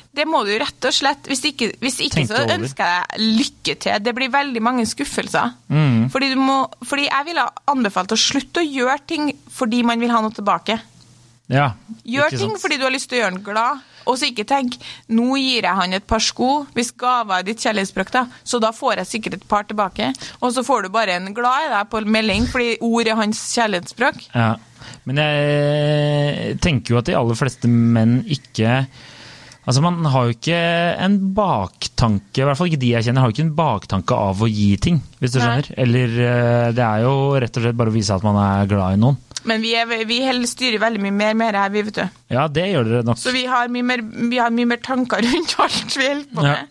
Det 0.10 0.26
må 0.26 0.40
du 0.42 0.50
rett 0.58 0.88
og 0.90 0.96
slett 0.96 1.28
Hvis 1.30 1.44
ikke, 1.52 1.68
hvis 1.84 2.00
ikke 2.02 2.24
så 2.32 2.40
ønsker 2.50 2.82
jeg 2.90 3.04
deg 3.12 3.28
lykke 3.38 3.76
til. 3.86 4.00
Det 4.02 4.14
blir 4.18 4.32
veldig 4.34 4.64
mange 4.66 4.88
skuffelser. 4.90 5.54
Mm. 5.70 6.10
Fordi, 6.10 6.32
du 6.34 6.42
må, 6.42 6.56
fordi 6.82 7.06
jeg 7.06 7.28
ville 7.30 7.46
anbefalt 7.70 8.16
å 8.16 8.18
slutte 8.18 8.64
å 8.64 8.66
gjøre 8.66 8.98
ting 9.06 9.30
fordi 9.54 9.84
man 9.86 10.02
vil 10.02 10.10
ha 10.10 10.22
noe 10.26 10.34
tilbake. 10.34 10.80
Ja, 11.52 11.74
Gjør 12.08 12.32
ting 12.32 12.54
fordi 12.60 12.78
du 12.80 12.86
har 12.86 12.94
lyst 12.94 13.10
til 13.12 13.20
å 13.20 13.22
gjøre 13.24 13.34
han 13.34 13.44
glad. 13.44 13.82
Og 14.08 14.18
så 14.20 14.28
ikke 14.28 14.46
tenk 14.48 14.76
nå 15.16 15.38
gir 15.40 15.64
jeg 15.64 15.78
han 15.78 15.96
et 15.96 16.06
par 16.08 16.24
sko, 16.24 16.66
hvis 16.76 16.92
gava 17.00 17.40
er 17.40 17.48
ditt 17.48 17.62
kjærlighetsspråk, 17.64 18.12
da, 18.12 18.26
så 18.44 18.60
da 18.64 18.74
får 18.76 19.00
jeg 19.00 19.12
sikkert 19.14 19.38
et 19.38 19.48
par 19.48 19.68
tilbake. 19.70 20.10
Og 20.42 20.52
så 20.56 20.64
får 20.68 20.86
du 20.86 20.94
bare 20.94 21.16
en 21.20 21.32
glad 21.36 21.70
i 21.70 21.72
deg 21.72 21.90
på 21.92 22.04
melding 22.16 22.48
fordi 22.52 22.78
ord 22.84 23.08
er 23.08 23.20
hans 23.20 23.46
kjærlighetsspråk. 23.56 24.28
Ja. 24.36 24.54
Men 25.08 25.20
jeg 25.24 26.60
tenker 26.64 26.96
jo 26.96 27.00
at 27.00 27.08
de 27.08 27.16
aller 27.16 27.40
fleste 27.40 27.70
menn 27.72 28.22
ikke 28.32 28.84
Altså 29.64 29.80
Man 29.80 30.04
har 30.12 30.26
jo 30.28 30.34
ikke 30.36 30.58
en 31.06 31.14
baktanke, 31.38 32.42
i 32.42 32.44
hvert 32.44 32.60
fall 32.60 32.68
ikke 32.68 32.82
de 32.82 32.90
jeg 32.98 33.06
kjenner, 33.06 33.24
har 33.24 33.32
jo 33.32 33.36
ikke 33.38 33.46
en 33.46 33.54
baktanke 33.56 34.18
av 34.20 34.42
å 34.44 34.50
gi 34.52 34.74
ting, 34.76 34.98
hvis 35.22 35.32
du 35.32 35.38
skjønner. 35.40 35.70
Eller 35.80 36.18
eh, 36.20 36.72
det 36.76 36.84
er 36.84 37.06
jo 37.06 37.14
rett 37.40 37.60
og 37.62 37.64
slett 37.64 37.78
bare 37.80 37.94
å 37.94 37.96
vise 37.96 38.12
at 38.12 38.26
man 38.28 38.42
er 38.44 38.68
glad 38.68 38.98
i 38.98 39.00
noen. 39.00 39.16
Men 39.50 39.62
vi, 39.64 39.74
er, 39.76 39.90
vi 40.08 40.20
styrer 40.48 40.80
veldig 40.80 41.02
mye 41.04 41.16
mer 41.16 41.34
med 41.40 41.54
det 41.56 41.62
her, 41.64 41.72
vi, 41.74 41.82
vet 41.90 41.98
du. 42.02 42.20
Ja, 42.32 42.46
det 42.48 42.68
gjør 42.72 42.88
dere 42.90 43.08
nok. 43.10 43.20
Så 43.20 43.34
vi 43.36 43.46
har 43.50 43.68
mye 43.74 43.84
mer, 43.84 44.04
vi 44.32 44.38
har 44.40 44.54
mye 44.56 44.70
mer 44.70 44.80
tanker 44.86 45.24
rundt 45.28 45.58
alt 45.60 45.98
vi 46.00 46.08
holder 46.08 46.30
på 46.36 46.46
Ja. 46.48 46.54
med. 46.62 46.70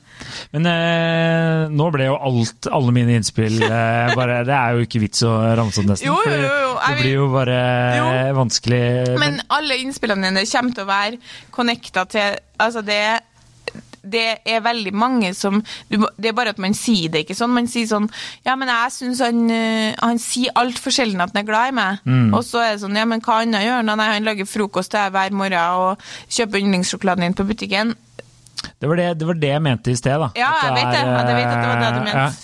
Men 0.52 0.66
eh, 0.70 1.62
nå 1.74 1.86
ble 1.90 2.04
jo 2.06 2.14
alt, 2.14 2.68
alle 2.70 2.92
mine 2.94 3.16
innspill 3.18 3.56
eh, 3.66 4.12
bare 4.18 4.36
Det 4.46 4.54
er 4.54 4.76
jo 4.76 4.84
ikke 4.86 5.00
vits 5.02 5.24
å 5.26 5.32
ramse 5.58 5.82
opp 5.82 5.88
nesten. 5.90 6.06
Jo, 6.06 6.14
jo, 6.28 6.36
jo, 6.46 6.68
Det 6.78 6.94
blir 7.00 7.16
jo 7.16 7.26
bare 7.32 7.56
Jo. 7.98 8.06
vanskelig. 8.38 8.82
Men 9.18 9.40
alle 9.52 9.80
innspillene 9.82 10.30
dine 10.30 10.44
kommer 10.52 10.76
til 10.78 10.86
å 10.86 10.90
være 10.92 11.20
connecta 11.58 12.06
til 12.14 12.38
Altså, 12.62 12.84
det 12.86 13.00
det 14.02 14.40
er 14.48 14.60
veldig 14.64 14.92
mange 14.94 15.30
som 15.38 15.60
Det 15.90 16.28
er 16.28 16.34
bare 16.34 16.50
at 16.50 16.58
man 16.58 16.74
sier 16.74 17.10
det 17.12 17.22
ikke 17.24 17.36
sånn. 17.38 17.52
Man 17.54 17.68
sier 17.70 17.86
sånn 17.86 18.08
Ja, 18.46 18.56
men 18.58 18.68
jeg 18.72 18.94
syns 18.96 19.20
han 19.22 19.42
øh, 19.50 19.94
Han 20.02 20.18
sier 20.22 20.54
altfor 20.58 20.94
sjelden 20.94 21.22
at 21.22 21.30
han 21.34 21.42
er 21.44 21.48
glad 21.48 21.70
i 21.70 21.76
meg. 21.78 22.00
Og 22.34 22.42
så 22.46 22.62
er 22.64 22.72
det 22.74 22.82
sånn 22.82 22.98
Ja, 22.98 23.06
men 23.08 23.22
hva 23.22 23.40
annet 23.42 23.62
gjør 23.66 23.78
han? 23.80 23.92
Nei, 23.98 24.08
han 24.16 24.26
lager 24.26 24.48
frokost 24.48 24.90
til 24.92 25.00
deg 25.04 25.14
hver 25.14 25.36
morgen 25.38 25.82
og 25.82 26.08
kjøper 26.32 26.62
yndlingssjokoladen 26.64 27.28
din 27.28 27.38
på 27.38 27.46
butikken. 27.46 27.94
Det 28.78 28.88
var 28.90 28.98
det, 28.98 29.08
det 29.18 29.26
var 29.26 29.38
det 29.38 29.50
jeg 29.50 29.62
mente 29.62 29.90
i 29.90 29.96
sted. 29.98 30.18
da. 30.18 30.28
Ja, 30.38 30.50
jeg 30.66 30.74
vet 30.76 30.90
det. 30.92 31.02
jeg 31.02 31.36
vet 31.38 31.50
at 31.50 31.62
det 31.62 31.68
var 31.70 31.80
det 31.82 31.90
du 31.92 32.00
eh, 32.00 32.06
mente. 32.06 32.18
ja. 32.18 32.41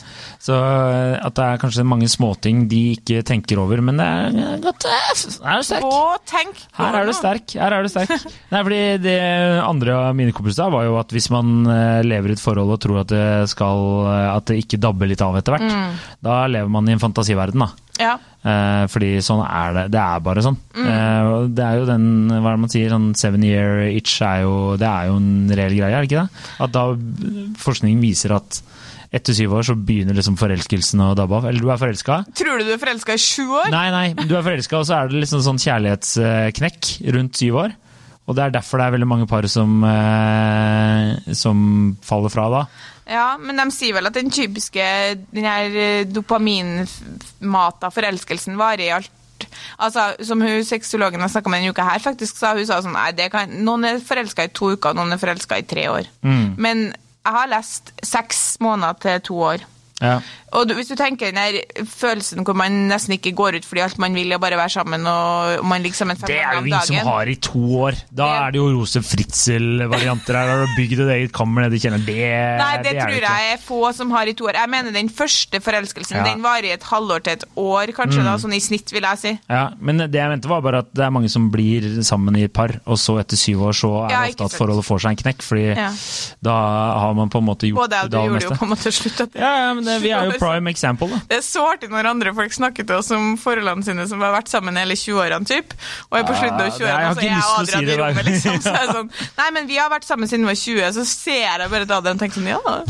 Så 0.48 0.54
eh, 0.56 1.18
at 1.20 1.34
det 1.37 1.44
er 1.44 1.58
kanskje 1.61 1.84
mange 1.84 2.06
småting 2.08 2.62
de 2.70 2.78
ikke 2.94 3.20
tenker 3.28 3.61
over, 3.61 3.82
men 3.84 3.98
det 4.00 4.06
er 4.08 4.61
godt 4.64 4.87
eh, 4.88 5.11
Her 5.44 5.58
er 5.58 5.61
du 5.61 5.66
sterk! 5.68 5.84
Å, 5.84 6.14
tenk! 6.30 6.62
Her 6.78 6.96
er 7.02 7.08
du 7.11 7.12
sterk. 7.16 7.52
her 7.61 7.76
er 7.76 7.84
du 7.84 7.90
sterk. 7.92 8.14
Nei, 8.54 8.62
fordi 8.64 8.78
Det 9.04 9.16
andre 9.61 9.98
av 10.06 10.16
mine 10.16 10.32
kompiser 10.37 10.72
var 10.72 10.87
jo 10.88 10.96
at 11.02 11.12
hvis 11.12 11.28
man 11.34 11.52
eh, 11.68 12.00
lever 12.06 12.32
i 12.32 12.38
et 12.38 12.40
forhold 12.44 12.72
og 12.76 12.80
tror 12.80 13.02
at 13.02 13.12
det, 13.12 13.26
skal, 13.52 13.84
at 14.38 14.48
det 14.48 14.56
ikke 14.62 14.80
dabber 14.80 15.11
litt 15.11 15.24
av 15.24 15.37
etter 15.40 15.56
hvert, 15.58 15.66
Mm. 15.68 15.96
da 16.24 16.34
lever 16.48 16.70
man 16.72 16.87
i 16.88 16.94
en 16.94 17.00
fantasiverden. 17.02 17.61
da. 17.61 17.68
Ja. 17.98 18.12
Fordi 18.88 19.08
sånn 19.26 19.40
er 19.44 19.72
det. 19.74 19.82
Det 19.92 19.98
er 20.00 20.20
bare 20.24 20.42
sånn. 20.44 20.56
Mm. 20.78 21.50
det 21.58 21.64
er 21.66 21.80
jo 21.80 21.87
den, 21.88 22.04
hva 22.30 22.52
er 22.52 22.56
det 22.56 22.62
man 22.62 22.72
sier, 22.72 22.92
sånn 22.94 23.08
seven 23.18 23.42
year 23.44 23.82
itch 23.90 24.14
er 24.24 24.44
jo, 24.46 24.54
det 24.80 24.87
er 24.88 25.11
jo 25.11 25.16
en 25.18 25.50
reell 25.50 25.74
greie, 25.76 25.90
er 25.98 26.06
det 26.06 26.08
ikke 26.08 26.22
det? 26.22 26.46
At 26.64 26.72
da 26.76 26.84
forskning 27.61 27.98
viser 28.02 28.37
at 28.38 28.61
etter 29.14 29.37
syv 29.37 29.55
år 29.57 29.64
så 29.64 29.77
begynner 29.77 30.16
liksom 30.16 30.37
forelskelsen 30.40 31.01
å 31.01 31.14
dabbe 31.16 31.38
av. 31.38 31.49
Eller 31.49 31.64
du 31.64 31.71
er 31.73 31.81
forelska? 31.81 32.21
Tror 32.37 32.61
du 32.61 32.68
du 32.68 32.75
er 32.75 32.81
forelska 32.83 33.16
i 33.16 33.23
sju 33.23 33.47
år? 33.47 33.71
Nei, 33.73 33.87
nei, 33.94 34.07
du 34.21 34.35
er 34.37 34.44
forelska, 34.44 34.83
og 34.83 34.88
så 34.88 34.99
er 34.99 35.12
det 35.12 35.23
liksom 35.23 35.44
sånn 35.47 35.61
kjærlighetsknekk 35.62 36.90
rundt 37.16 37.40
syv 37.40 37.62
år. 37.64 37.77
Og 38.29 38.37
det 38.37 38.44
er 38.44 38.57
derfor 38.59 38.81
det 38.81 38.87
er 38.87 38.97
veldig 38.99 39.09
mange 39.09 39.27
par 39.29 39.47
som, 39.49 39.79
eh, 39.88 41.33
som 41.33 41.61
faller 42.05 42.33
fra 42.33 42.49
da. 42.53 42.64
Ja, 43.09 43.29
men 43.40 43.57
de 43.57 43.64
sier 43.73 43.97
vel 43.97 44.11
at 44.11 44.18
den 44.18 44.29
typiske 44.29 44.85
den 45.33 45.49
her 45.49 45.73
eh, 45.73 46.05
dopaminmata 46.05 47.88
forelskelsen 47.94 48.61
varer 48.61 48.85
i 48.85 48.92
alt 48.99 49.14
Altså, 49.79 50.16
Som 50.27 50.40
hun 50.42 50.64
sexologen 50.66 51.23
har 51.23 51.31
snakka 51.31 51.49
med 51.49 51.62
denne 51.62 51.71
uka 51.71 51.85
her, 51.87 52.03
faktisk 52.03 52.40
sa 52.40 52.57
hun 52.59 52.66
sa 52.66 52.81
sånn 52.83 52.97
Nei, 52.97 53.12
det 53.14 53.29
kan, 53.31 53.53
noen 53.62 53.87
er 53.87 54.01
forelska 54.03 54.49
i 54.49 54.51
to 54.51 54.73
uker, 54.75 54.97
noen 54.99 55.14
er 55.14 55.21
forelska 55.23 55.61
i 55.61 55.66
tre 55.68 55.85
år. 55.92 56.09
Men 56.59 56.88
jeg 57.29 57.37
har 57.37 57.51
lest 57.53 57.93
seks 58.03 58.57
måneder 58.64 58.93
til 59.03 59.21
to 59.29 59.41
år. 59.53 59.64
Ja. 60.01 60.19
Og 60.52 60.68
du, 60.68 60.74
hvis 60.74 60.88
du 60.88 60.94
tenker 60.96 61.30
den 61.30 61.37
der 61.37 61.84
følelsen 61.84 62.44
hvor 62.46 62.54
man 62.56 62.72
nesten 62.88 63.12
ikke 63.18 63.34
går 63.37 63.58
ut 63.58 63.66
fordi 63.68 63.82
alt 63.84 63.98
man 63.98 64.14
vil 64.16 64.32
er 64.32 64.38
bare 64.40 64.56
være 64.56 64.70
sammen, 64.70 65.04
og 65.06 65.64
man 65.68 65.82
ligger 65.84 65.96
sammen 66.00 66.16
fem 66.16 66.26
Det 66.30 66.38
er 66.40 66.54
jo 66.56 66.62
vi 66.64 66.72
som 66.87 66.96
har 67.11 67.28
i 67.28 67.34
to 67.34 67.64
år. 67.82 67.92
Da 68.11 68.24
Det- 68.28 68.42
er 68.46 68.50
det 68.52 68.58
jo 68.62 68.68
Rose 68.78 69.02
Fritzel-varianter 69.02 70.37
her. 70.38 70.48
Har 70.48 70.62
du 70.66 70.72
bygd 70.76 71.00
et 71.04 71.11
eget 71.16 71.32
kammer 71.37 71.62
nede 71.66 71.76
i 71.76 71.80
kjelleren. 71.82 72.04
Det, 72.06 72.16
Nei, 72.16 72.76
det, 72.82 72.92
er 72.94 73.00
tror 73.02 73.16
ikke. 73.18 73.32
jeg 73.34 73.52
er 73.52 73.61
få 73.64 73.92
som 73.94 74.11
har 74.14 74.26
i 74.26 74.32
to 74.38 74.44
år. 74.48 74.56
Jeg 74.58 74.70
mener 74.72 74.92
den 74.92 75.08
første 75.11 75.61
forelskelsen, 75.61 76.16
Ja. 76.18 76.24
den 76.24 76.42
varer 76.42 76.64
i 76.64 76.72
et 76.72 76.82
halvår 76.82 77.22
til 77.24 77.32
et 77.32 77.44
år, 77.56 77.92
kanskje, 77.96 78.24
da, 78.24 78.37
sånn 78.38 78.54
i 78.54 78.61
snitt, 78.61 78.90
vil 78.92 79.02
jeg 79.02 79.18
si. 79.18 79.38
Ja, 79.50 79.68
men 79.80 79.98
det 79.98 80.12
jeg 80.14 80.28
mente 80.30 80.48
var 80.48 80.61
bare 80.62 80.78
at 80.78 80.92
det 80.94 81.04
er 81.04 81.11
mange 81.11 81.28
som 81.30 81.50
blir 81.50 82.02
sammen 82.02 82.37
i 82.37 82.46
par, 82.48 82.70
og 82.87 82.96
så 82.96 83.18
etter 83.20 83.37
syv 83.37 83.62
år 83.68 83.72
så 83.76 83.92
er 84.06 84.11
Ja, 84.11 84.22
det 84.26 84.37
ofte 84.37 84.44
at 84.44 84.52
forholdet 84.58 84.84
får 84.84 85.00
seg 85.00 85.11
en 85.11 85.16
knekk, 85.24 85.42
fordi 85.42 85.66
Ja. 85.76 85.90
da 86.42 86.54
har 87.00 87.14
man 87.14 87.28
på 87.28 87.38
en 87.38 87.44
måte 87.44 87.68
gjort 87.68 87.88
Både 87.88 87.90
jeg 87.96 88.04
og 88.04 88.11
du 88.11 88.16
gjorde 88.18 88.42
jo 88.42 88.50
på 88.50 88.62
en 88.64 88.70
måte 88.70 88.92
slutt. 88.92 89.34
Ja, 89.34 89.68
ja, 89.68 89.74
men 89.74 89.84
det, 89.84 90.02
vi 90.02 90.11
er 90.11 90.24
jo 90.24 90.38
prime 90.38 90.70
example, 90.70 91.09
da. 91.12 91.18
Det 91.29 91.38
er 91.38 91.44
så 91.46 91.64
artig 91.72 91.90
når 91.90 92.09
andre 92.11 92.33
folk 92.35 92.53
snakker 92.53 92.87
til 92.87 92.96
oss 92.96 93.11
om 93.14 93.37
forholdene 93.38 93.85
sine 93.85 94.07
som 94.09 94.20
har 94.24 94.33
vært 94.37 94.48
sammen 94.53 94.77
hele 94.81 94.94
20-årene, 94.98 95.46
typ. 95.46 95.74
Og 96.11 96.18
er 96.18 96.24
på 96.29 96.37
slutten 96.38 96.61
av 96.61 96.70
det- 96.70 96.79
jeg 96.79 96.88
har 96.88 97.14
20-årene, 97.14 97.14
så 97.14 97.20
er 97.20 97.29
jeg 97.29 97.42
og 97.42 97.61
Adrian 97.61 97.87
si 97.87 97.92
i 97.92 97.98
rommet, 98.03 98.24
liksom. 98.33 98.61
Så 98.62 98.74
er 98.74 98.87
det 98.87 98.94
sånn, 98.96 99.11
Nei, 99.38 99.51
men 99.59 99.66
vi 99.66 99.77
har 99.77 99.90
vært 99.90 100.05
sammen 100.09 100.29
siden 100.29 100.46
vi 100.46 100.53
var 100.53 100.61
20, 100.62 100.92
så 100.98 101.05
ser 101.07 101.59
jeg 101.59 101.70
bare 101.70 101.85
til 101.87 101.96
Adrian 101.98 102.16
og 102.16 102.20
tenker 102.20 102.40
sånn, 102.40 102.48
ja, 102.48 102.85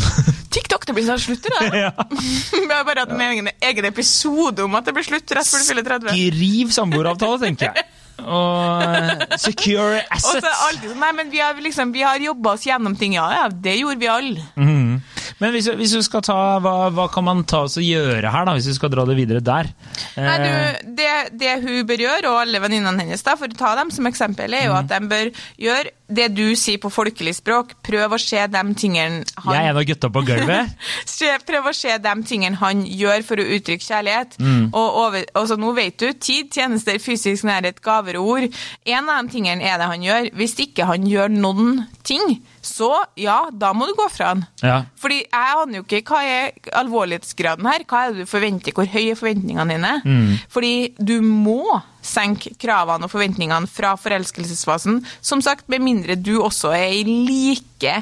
TikTok, 0.50 0.86
det 0.86 0.94
blir 0.96 1.04
sånn 1.04 1.20
slutt 1.20 1.42
det. 1.52 1.70
Ja. 1.84 1.92
Vi 2.08 2.66
har 2.72 2.84
bare 2.84 3.04
hatt 3.04 3.10
en 3.12 3.20
egen, 3.20 3.48
egen 3.60 3.84
episode 3.84 4.64
om 4.64 4.74
at 4.78 4.84
det 4.88 4.94
blir 4.96 5.04
slutt 5.04 5.30
rett 5.36 5.46
før 5.46 5.58
du 5.64 5.68
fyller 5.72 5.82
30. 5.84 6.08
Skriv 6.16 6.72
samboeravtale, 6.72 7.38
tenker 7.44 7.72
jeg. 7.74 7.84
Og 8.18 8.82
secure 9.38 9.38
secure 9.38 9.98
Og 10.10 10.20
så 10.20 10.38
assets. 10.40 10.62
alltid 10.66 10.88
sånn, 10.90 10.98
nei, 11.04 11.12
men 11.14 11.28
vi 11.30 11.38
har, 11.38 11.54
liksom, 11.62 11.92
vi 11.94 12.02
har 12.02 12.18
jobba 12.18 12.56
oss 12.56 12.64
gjennom 12.66 12.96
ting, 12.98 13.12
ja, 13.14 13.28
ja, 13.30 13.44
det 13.48 13.76
gjorde 13.78 14.00
vi 14.00 14.08
alle. 14.10 14.42
Mhm. 14.56 15.02
Men 15.38 15.52
hvis, 15.54 15.68
hvis 15.78 15.92
du 15.94 16.00
skal 16.02 16.22
ta, 16.26 16.36
hva, 16.64 16.88
hva 16.90 17.04
kan 17.14 17.22
man 17.26 17.44
ta 17.46 17.60
oss 17.68 17.76
og 17.78 17.84
gjøre 17.86 18.32
her, 18.34 18.48
da, 18.48 18.56
hvis 18.58 18.66
vi 18.72 18.74
skal 18.74 18.90
dra 18.90 19.04
det 19.06 19.14
videre 19.18 19.42
der? 19.44 19.68
Nei, 20.16 20.34
Eh, 20.38 20.78
du, 20.82 20.90
det, 20.98 21.12
det 21.38 21.52
hun 21.62 21.84
bør 21.86 22.02
gjøre, 22.02 22.32
og 22.32 22.40
alle 22.42 22.58
venninnene 22.64 23.04
hennes, 23.04 23.22
da, 23.22 23.36
for 23.38 23.46
å 23.46 23.58
ta 23.58 23.74
dem 23.78 23.92
som 23.94 24.06
eksempel, 24.10 24.54
er 24.58 24.66
jo 24.66 24.74
Mm. 24.74 24.78
at 24.80 24.88
de 24.90 25.08
bør 25.12 25.30
gjøre 25.58 25.92
det 26.08 26.26
du 26.34 26.56
sier 26.56 26.78
på 26.80 26.88
folkelig 26.90 27.34
språk. 27.36 27.74
Prøv 27.84 28.14
å 28.16 28.18
se 28.18 28.40
de 28.48 28.62
tingene 28.80 29.22
han 29.44 29.54
jeg 29.54 29.64
er 29.66 29.70
en 29.70 29.76
av 29.76 29.84
gutta 29.84 30.08
på 30.10 30.22
gulvet. 30.24 30.74
Prøv 31.48 31.68
å 31.68 31.74
se 31.76 31.98
de 31.98 32.14
tingene 32.26 32.56
han 32.56 32.82
gjør 32.86 33.22
for 33.28 33.36
å 33.42 33.46
uttrykke 33.58 33.84
kjærlighet. 33.84 34.38
Mm. 34.40 34.70
Og, 34.72 34.88
over, 35.04 35.26
og 35.36 35.48
så 35.50 35.58
nå 35.60 35.72
vet 35.76 35.98
du, 36.00 36.08
tid, 36.16 36.48
tjenester, 36.54 36.98
fysisk 37.02 37.44
nærhet, 37.44 37.82
gaver 37.84 38.16
og 38.20 38.30
ord. 38.34 38.48
En 38.88 39.08
av 39.12 39.20
de 39.26 39.36
tingene 39.36 39.62
er 39.68 39.76
det 39.78 39.90
han 39.92 40.02
gjør. 40.06 40.30
Hvis 40.40 40.56
ikke 40.64 40.88
han 40.88 41.04
gjør 41.08 41.28
noen 41.34 41.84
ting, 42.08 42.38
så 42.64 42.90
ja, 43.18 43.38
da 43.52 43.72
må 43.76 43.88
du 43.88 43.94
gå 43.98 44.08
fra 44.12 44.32
han. 44.32 44.44
Ja. 44.62 44.80
Fordi 44.98 45.20
jeg 45.22 45.58
aner 45.62 45.80
jo 45.80 45.84
ikke 45.86 46.02
hva 46.12 46.22
er 46.26 46.72
alvorlighetsgraden 46.80 47.68
her. 47.68 47.84
Hva 47.88 48.04
er 48.04 48.14
det 48.14 48.26
du 48.26 48.30
forventer? 48.30 48.74
Hvor 48.76 48.88
høye 48.90 49.12
er 49.12 49.18
forventningene 49.18 49.76
dine? 49.76 49.92
Mm. 50.04 50.34
Fordi 50.52 50.72
du 50.98 51.18
må 51.24 51.78
senke 52.04 52.54
kravene 52.60 53.08
og 53.08 53.12
forventningene 53.12 53.70
fra 53.70 53.94
forelskelsesfasen. 54.00 55.02
Som 55.20 55.42
sagt, 55.44 55.68
med 55.72 55.84
mindre 55.84 56.18
du 56.18 56.38
også 56.42 56.72
er 56.76 56.88
ei 56.88 57.02
like 57.06 58.00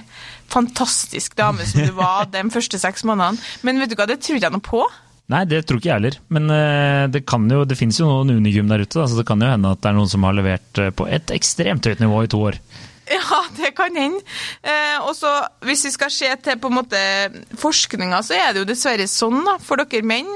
fantastisk 0.52 1.34
dame 1.38 1.66
som 1.66 1.82
du 1.82 1.96
var 1.96 2.28
de 2.34 2.44
første 2.54 2.80
seks 2.80 3.06
månedene. 3.08 3.42
Men 3.66 3.82
vet 3.82 3.92
du 3.92 3.98
hva, 3.98 4.08
det 4.08 4.20
tror 4.24 4.40
jeg 4.40 4.52
noe 4.52 4.64
på. 4.64 4.84
Nei, 5.32 5.42
det 5.50 5.64
tror 5.66 5.80
ikke 5.80 5.90
jeg 5.90 5.98
heller. 5.98 6.18
Men 6.30 6.50
eh, 6.54 7.04
det, 7.10 7.24
kan 7.26 7.48
jo, 7.50 7.64
det 7.66 7.78
finnes 7.78 7.98
jo 7.98 8.06
noen 8.06 8.36
unigym 8.38 8.68
der 8.70 8.84
ute, 8.84 8.94
da, 9.00 9.08
så 9.10 9.18
det 9.18 9.26
kan 9.26 9.42
jo 9.42 9.50
hende 9.50 9.72
at 9.74 9.82
det 9.82 9.90
er 9.90 9.96
noen 9.98 10.10
som 10.10 10.26
har 10.26 10.36
levert 10.38 10.82
eh, 10.82 10.92
på 10.94 11.08
et 11.10 11.32
ekstremt 11.34 11.88
høyt 11.88 12.02
nivå 12.02 12.22
i 12.22 12.30
to 12.30 12.42
år. 12.46 12.60
Ja, 13.16 13.42
det 13.56 13.74
kan 13.78 13.96
hende. 13.96 14.22
Eh, 14.62 14.98
og 15.06 15.14
så 15.16 15.30
Hvis 15.66 15.84
vi 15.86 15.94
skal 15.94 16.10
se 16.12 16.30
til 16.42 16.58
på 16.58 16.70
en 16.72 16.80
måte 16.80 17.02
forskninga, 17.60 18.22
så 18.26 18.38
er 18.38 18.52
det 18.52 18.64
jo 18.64 18.70
dessverre 18.72 19.06
sånn 19.10 19.44
da, 19.46 19.58
for 19.62 19.78
dere 19.78 20.06
menn 20.06 20.28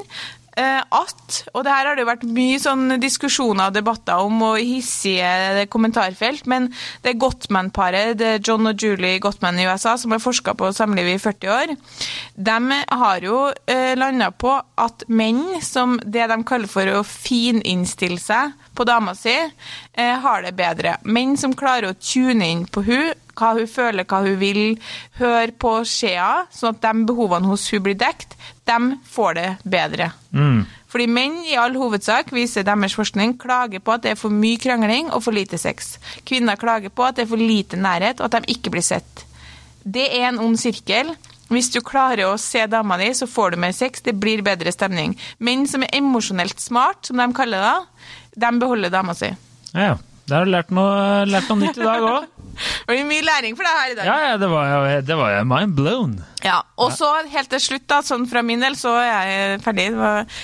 eh, 0.59 0.79
at 0.81 1.41
Og 1.55 1.65
det 1.67 1.73
her 1.73 1.89
har 1.89 1.99
det 1.99 2.05
jo 2.05 2.11
vært 2.11 2.27
mye 2.31 2.61
sånn 2.63 2.97
diskusjoner 3.03 3.71
og 3.71 3.77
debatter 3.77 4.23
om, 4.23 4.39
og 4.53 4.63
hissige 4.63 5.67
kommentarfelt, 5.73 6.47
men 6.51 6.69
det 7.05 7.19
Gottman-paret, 7.23 8.17
det 8.21 8.33
er 8.37 8.43
John 8.45 8.71
og 8.71 8.79
Julie 8.83 9.21
Gottman 9.23 9.61
i 9.61 9.67
USA, 9.69 9.97
som 9.99 10.15
har 10.15 10.23
forska 10.23 10.55
på 10.59 10.73
samlivet 10.77 11.19
i 11.19 11.23
40 11.23 11.55
år, 11.55 11.77
de 12.35 12.81
har 13.03 13.27
jo 13.27 13.45
eh, 13.71 13.95
landa 13.99 14.31
på 14.31 14.57
at 14.59 15.07
menn 15.09 15.61
som 15.65 15.99
det 16.05 16.29
de 16.31 16.43
kaller 16.47 16.71
for 16.71 16.99
å 16.99 17.07
fininnstille 17.07 18.21
seg 18.23 18.60
på 18.75 18.87
dama 18.89 19.15
si, 19.15 19.37
eh, 19.93 20.19
har 20.19 20.43
det 20.43 20.55
bedre. 20.57 20.97
Menn 21.05 21.37
som 21.37 21.55
klarer 21.55 21.91
å 21.91 21.99
tune 21.99 22.47
inn 22.47 22.67
på 22.67 22.85
hun, 22.87 23.13
hva 23.35 23.55
hun 23.57 23.71
føler, 23.71 24.05
hva 24.05 24.23
hun 24.25 24.37
vil, 24.41 24.79
høre 25.21 25.53
på 25.53 25.81
skjea, 25.89 26.47
sånn 26.53 26.77
at 26.77 26.83
de 26.85 27.07
behovene 27.09 27.49
hos 27.51 27.69
hun 27.73 27.83
blir 27.87 27.99
dekt, 27.99 28.37
de 28.69 28.97
får 29.11 29.35
det 29.35 29.49
bedre. 29.65 30.13
Mm. 30.33 30.67
Fordi 30.91 31.07
menn 31.07 31.39
i 31.47 31.57
all 31.59 31.77
hovedsak, 31.79 32.33
viser 32.35 32.67
deres 32.67 32.97
forskning, 32.99 33.37
klager 33.39 33.83
på 33.83 33.95
at 33.95 34.07
det 34.07 34.15
er 34.15 34.21
for 34.21 34.35
mye 34.35 34.59
krangling 34.59 35.11
og 35.15 35.23
for 35.23 35.37
lite 35.37 35.59
sex. 35.59 35.99
Kvinner 36.27 36.59
klager 36.59 36.91
på 36.91 37.07
at 37.07 37.19
det 37.19 37.27
er 37.27 37.31
for 37.31 37.41
lite 37.41 37.79
nærhet 37.79 38.21
og 38.21 38.27
at 38.27 38.41
de 38.41 38.57
ikke 38.57 38.73
blir 38.75 38.85
sett. 38.87 39.27
Det 39.85 40.09
er 40.19 40.29
en 40.29 40.41
ond 40.43 40.59
sirkel. 40.61 41.15
Hvis 41.51 41.71
du 41.75 41.81
klarer 41.83 42.29
å 42.29 42.39
se 42.39 42.63
dama 42.71 42.99
di, 43.01 43.09
så 43.15 43.27
får 43.27 43.55
du 43.55 43.63
mer 43.63 43.73
sex, 43.75 44.05
det 44.07 44.15
blir 44.23 44.43
bedre 44.47 44.71
stemning. 44.75 45.17
Menn 45.43 45.65
som 45.67 45.83
er 45.83 45.97
emosjonelt 45.99 46.63
smart, 46.63 47.09
som 47.09 47.19
de 47.19 47.27
kaller 47.35 47.65
det, 47.65 48.11
de 48.37 48.53
beholder 48.61 48.93
dama 48.93 49.17
si. 49.19 49.33
Ja, 49.75 49.93
ja. 49.93 49.99
Da 50.31 50.39
har 50.39 50.47
du 50.47 50.53
lært 50.55 50.71
noe, 50.71 51.25
lært 51.27 51.49
noe 51.51 51.59
nytt 51.59 51.81
i 51.81 51.87
dag 51.87 52.05
òg. 52.07 52.29
Det 52.61 52.91
blir 52.91 53.07
mye 53.09 53.25
læring 53.25 53.55
for 53.57 53.65
deg 53.65 53.77
her 53.79 53.93
i 53.93 53.95
dag. 53.97 54.09
Ja, 54.09 54.15
ja, 54.29 54.33
det 54.37 54.49
var 54.51 54.67
jo 54.69 54.97
det 55.07 55.17
var 55.17 55.45
mind 55.49 55.73
blown. 55.79 56.17
Ja, 56.45 56.59
og 56.77 56.91
så 56.93 57.09
helt 57.31 57.49
til 57.53 57.63
slutt, 57.63 57.87
da, 57.89 58.01
sånn 58.05 58.27
fra 58.29 58.43
min 58.45 58.61
del, 58.61 58.77
så 58.77 58.93
er 59.01 59.31
jeg 59.31 59.61
ferdig, 59.65 59.87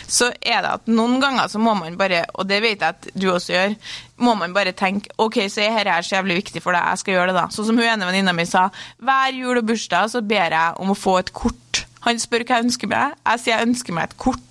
så 0.09 0.31
er 0.41 0.63
det 0.65 0.71
at 0.79 0.89
noen 0.89 1.19
ganger 1.21 1.51
så 1.53 1.61
må 1.61 1.75
man 1.77 1.99
bare, 2.01 2.23
og 2.39 2.49
det 2.49 2.63
vet 2.65 2.81
jeg 2.81 2.95
at 2.95 3.11
du 3.13 3.27
også 3.35 3.53
gjør, 3.53 3.77
må 4.25 4.37
man 4.39 4.55
bare 4.57 4.73
tenke 4.77 5.13
ok, 5.21 5.43
så 5.53 5.67
er 5.67 5.83
dette 5.83 6.07
så 6.09 6.17
jævlig 6.17 6.39
viktig 6.41 6.63
for 6.65 6.77
deg, 6.77 6.87
jeg 6.95 7.03
skal 7.03 7.19
gjøre 7.19 7.35
det 7.35 7.39
da. 7.43 7.47
Sånn 7.53 7.69
som 7.69 7.81
hun 7.83 7.89
ene 7.91 8.09
venninna 8.09 8.37
mi 8.37 8.49
sa, 8.49 8.69
hver 9.03 9.37
jul 9.37 9.61
og 9.61 9.69
bursdag 9.69 10.13
så 10.15 10.25
ber 10.25 10.57
jeg 10.57 10.81
om 10.81 10.95
å 10.95 10.99
få 10.99 11.19
et 11.21 11.35
kort. 11.37 11.85
Han 12.07 12.23
spør 12.23 12.47
hva 12.47 12.61
jeg 12.61 12.71
ønsker 12.71 12.93
meg, 12.93 13.17
jeg 13.27 13.45
sier 13.45 13.59
jeg 13.59 13.69
ønsker 13.73 13.99
meg 13.99 14.09
et 14.09 14.21
kort. 14.25 14.47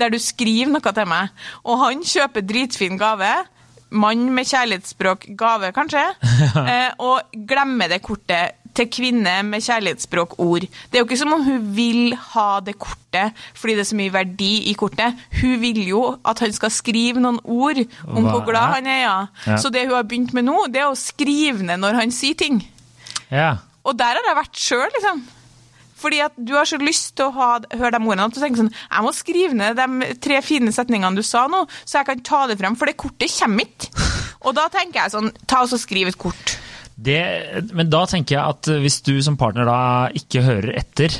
Der 0.00 0.12
du 0.12 0.18
skriver 0.22 0.72
noe 0.72 0.94
til 0.96 1.08
meg. 1.10 1.32
Og 1.64 1.82
han 1.84 2.04
kjøper 2.06 2.46
dritfin 2.46 3.00
gave. 3.00 3.32
Mann 3.90 4.28
med 4.30 4.46
kjærlighetsspråk 4.46 5.32
gave, 5.38 5.72
kanskje. 5.74 6.04
eh, 6.70 6.90
og 7.02 7.34
glemmer 7.48 7.90
det 7.90 8.02
kortet 8.06 8.60
til 8.76 8.86
kvinne 8.92 9.32
med 9.46 9.64
kjærlighetsspråk 9.64 10.36
ord. 10.38 10.62
Det 10.62 10.98
er 10.98 11.02
jo 11.02 11.08
ikke 11.08 11.18
som 11.18 11.34
om 11.34 11.42
hun 11.44 11.64
vil 11.74 12.14
ha 12.32 12.60
det 12.64 12.76
kortet 12.78 13.34
fordi 13.58 13.74
det 13.74 13.82
er 13.82 13.88
så 13.90 13.98
mye 13.98 14.12
verdi 14.14 14.52
i 14.70 14.76
kortet. 14.78 15.18
Hun 15.40 15.56
vil 15.62 15.80
jo 15.88 16.02
at 16.26 16.42
han 16.44 16.54
skal 16.54 16.70
skrive 16.74 17.22
noen 17.22 17.40
ord 17.42 17.82
om 18.06 18.22
Hva 18.22 18.36
hvor 18.36 18.46
glad 18.46 18.76
han 18.76 18.86
er. 18.86 19.00
Ja. 19.02 19.18
Ja. 19.46 19.58
Så 19.58 19.72
det 19.74 19.88
hun 19.88 19.96
har 19.98 20.06
begynt 20.06 20.34
med 20.36 20.46
nå, 20.46 20.68
det 20.70 20.84
er 20.84 20.92
å 20.92 20.98
skrive 20.98 21.66
ned 21.66 21.82
når 21.82 21.98
han 22.04 22.14
sier 22.14 22.38
ting. 22.38 22.62
Ja. 23.30 23.56
Og 23.82 23.98
der 23.98 24.18
har 24.18 24.30
jeg 24.30 24.38
vært 24.38 24.60
sjøl, 24.60 24.88
liksom. 24.94 25.22
Fordi 26.00 26.22
at 26.24 26.36
du 26.38 26.54
har 26.56 26.68
så 26.68 26.78
lyst 26.80 27.12
til 27.18 27.28
å 27.28 27.34
ha, 27.36 27.50
høre 27.76 27.92
de 27.96 28.00
ordene 28.00 28.28
at 28.30 28.36
du 28.36 28.40
tenker 28.40 28.62
sånn 28.62 28.72
Jeg 28.72 29.04
må 29.04 29.12
skrive 29.16 29.56
ned 29.58 29.78
de 29.80 30.14
tre 30.22 30.40
fine 30.44 30.72
setningene 30.74 31.18
du 31.18 31.24
sa 31.26 31.46
nå, 31.50 31.66
så 31.84 32.00
jeg 32.00 32.08
kan 32.10 32.24
ta 32.26 32.42
det 32.50 32.58
frem, 32.60 32.78
for 32.78 32.88
det 32.90 32.98
kortet 33.00 33.32
kommer 33.36 33.66
ikke. 33.68 33.92
Og 34.48 34.56
da 34.56 34.66
tenker 34.72 35.02
jeg 35.04 35.14
sånn 35.14 35.32
Ta 35.44 35.64
og 35.64 35.72
så 35.72 35.78
skriv 35.80 36.08
et 36.10 36.20
kort. 36.20 36.56
Det, 37.00 37.20
men 37.76 37.88
da 37.92 38.02
tenker 38.08 38.36
jeg 38.36 38.56
at 38.56 38.68
hvis 38.82 39.00
du 39.06 39.14
som 39.24 39.38
partner 39.40 39.68
da 39.68 39.80
ikke 40.16 40.42
hører 40.44 40.74
etter, 40.82 41.14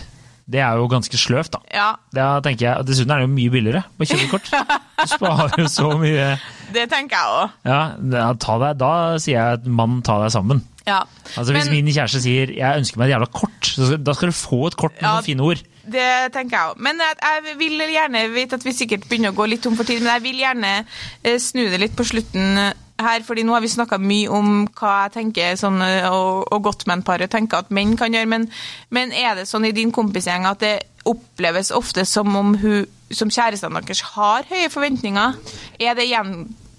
det 0.51 0.61
er 0.61 0.77
jo 0.81 0.89
ganske 0.91 1.19
sløvt, 1.21 1.55
da. 1.55 1.61
Ja, 1.73 1.89
Da 2.13 2.27
tenker 2.45 2.67
jeg, 2.67 2.87
Dessuten 2.89 3.13
er 3.15 3.23
det 3.23 3.29
jo 3.29 3.33
mye 3.37 3.53
billigere 3.55 3.85
på 3.99 4.09
kjøpekort. 4.11 4.51
Du 5.01 5.09
sparer 5.09 5.63
jo 5.63 5.69
så 5.73 5.87
mye. 5.97 6.35
det 6.75 6.83
tenker 6.93 7.17
jeg 7.17 7.37
òg. 7.39 7.53
Ja, 7.65 7.79
da, 7.97 8.73
da 8.77 8.91
sier 9.17 9.39
jeg 9.39 9.61
at 9.61 9.65
mann, 9.65 10.03
ta 10.05 10.19
deg 10.21 10.35
sammen. 10.35 10.61
Ja. 10.91 11.01
Altså 11.37 11.53
Hvis 11.55 11.69
Men- 11.71 11.85
min 11.85 11.95
kjæreste 11.95 12.21
sier 12.25 12.51
'jeg 12.51 12.79
ønsker 12.83 12.99
meg 12.99 13.09
et 13.11 13.15
jævla 13.15 13.29
kort', 13.33 13.71
så 13.77 13.97
da 14.03 14.13
skal 14.15 14.29
du 14.29 14.33
få 14.35 14.67
et 14.67 14.77
kort 14.77 14.93
med 14.99 15.03
Ja. 15.07 15.15
noen 15.15 15.25
fine 15.25 15.41
ord. 15.47 15.63
Det 15.91 16.33
tenker 16.33 16.57
jeg 16.57 16.67
òg. 16.71 16.79
Men 16.79 17.01
jeg, 17.01 17.59
vil 17.59 17.79
gjerne 17.81 18.33
vet 18.35 18.53
at 18.53 18.65
vi 18.65 18.73
sikkert 18.73 19.09
begynner 19.09 19.33
å 19.33 19.35
gå 19.35 19.49
litt 19.49 19.63
tom 19.63 19.77
for 19.77 19.85
tid, 19.85 20.03
men 20.03 20.13
jeg 20.13 20.23
vil 20.23 20.39
gjerne 20.43 20.85
eh, 21.25 21.39
snu 21.39 21.69
det 21.71 21.81
litt 21.81 21.97
på 21.97 22.05
slutten 22.05 22.73
her, 23.01 23.23
fordi 23.25 23.43
nå 23.45 23.55
har 23.55 23.63
vi 23.63 23.69
snakka 23.73 23.99
mye 23.99 24.29
om 24.29 24.67
hva 24.77 25.09
jeg 25.09 25.13
tenker 25.17 25.57
sånn, 25.57 25.81
eh, 25.83 26.07
og, 26.11 26.53
og 26.53 26.63
Gottman-paret 26.63 27.31
tenker 27.31 27.59
at 27.59 27.71
menn 27.71 27.97
kan 27.97 28.13
gjøre, 28.13 28.29
men, 28.29 28.51
men 28.91 29.13
er 29.13 29.35
det 29.37 29.49
sånn 29.49 29.65
i 29.67 29.73
din 29.73 29.91
kompisgjeng 29.91 30.45
at 30.47 30.61
det 30.61 30.83
oppleves 31.07 31.71
ofte 31.73 32.05
som 32.07 32.37
om 32.37 32.55
hun 32.61 32.87
som 33.11 33.29
kjærestene 33.33 33.81
deres 33.83 34.03
har 34.15 34.45
høye 34.51 34.69
forventninger? 34.71 35.35
Er 35.81 35.95
det 35.95 36.09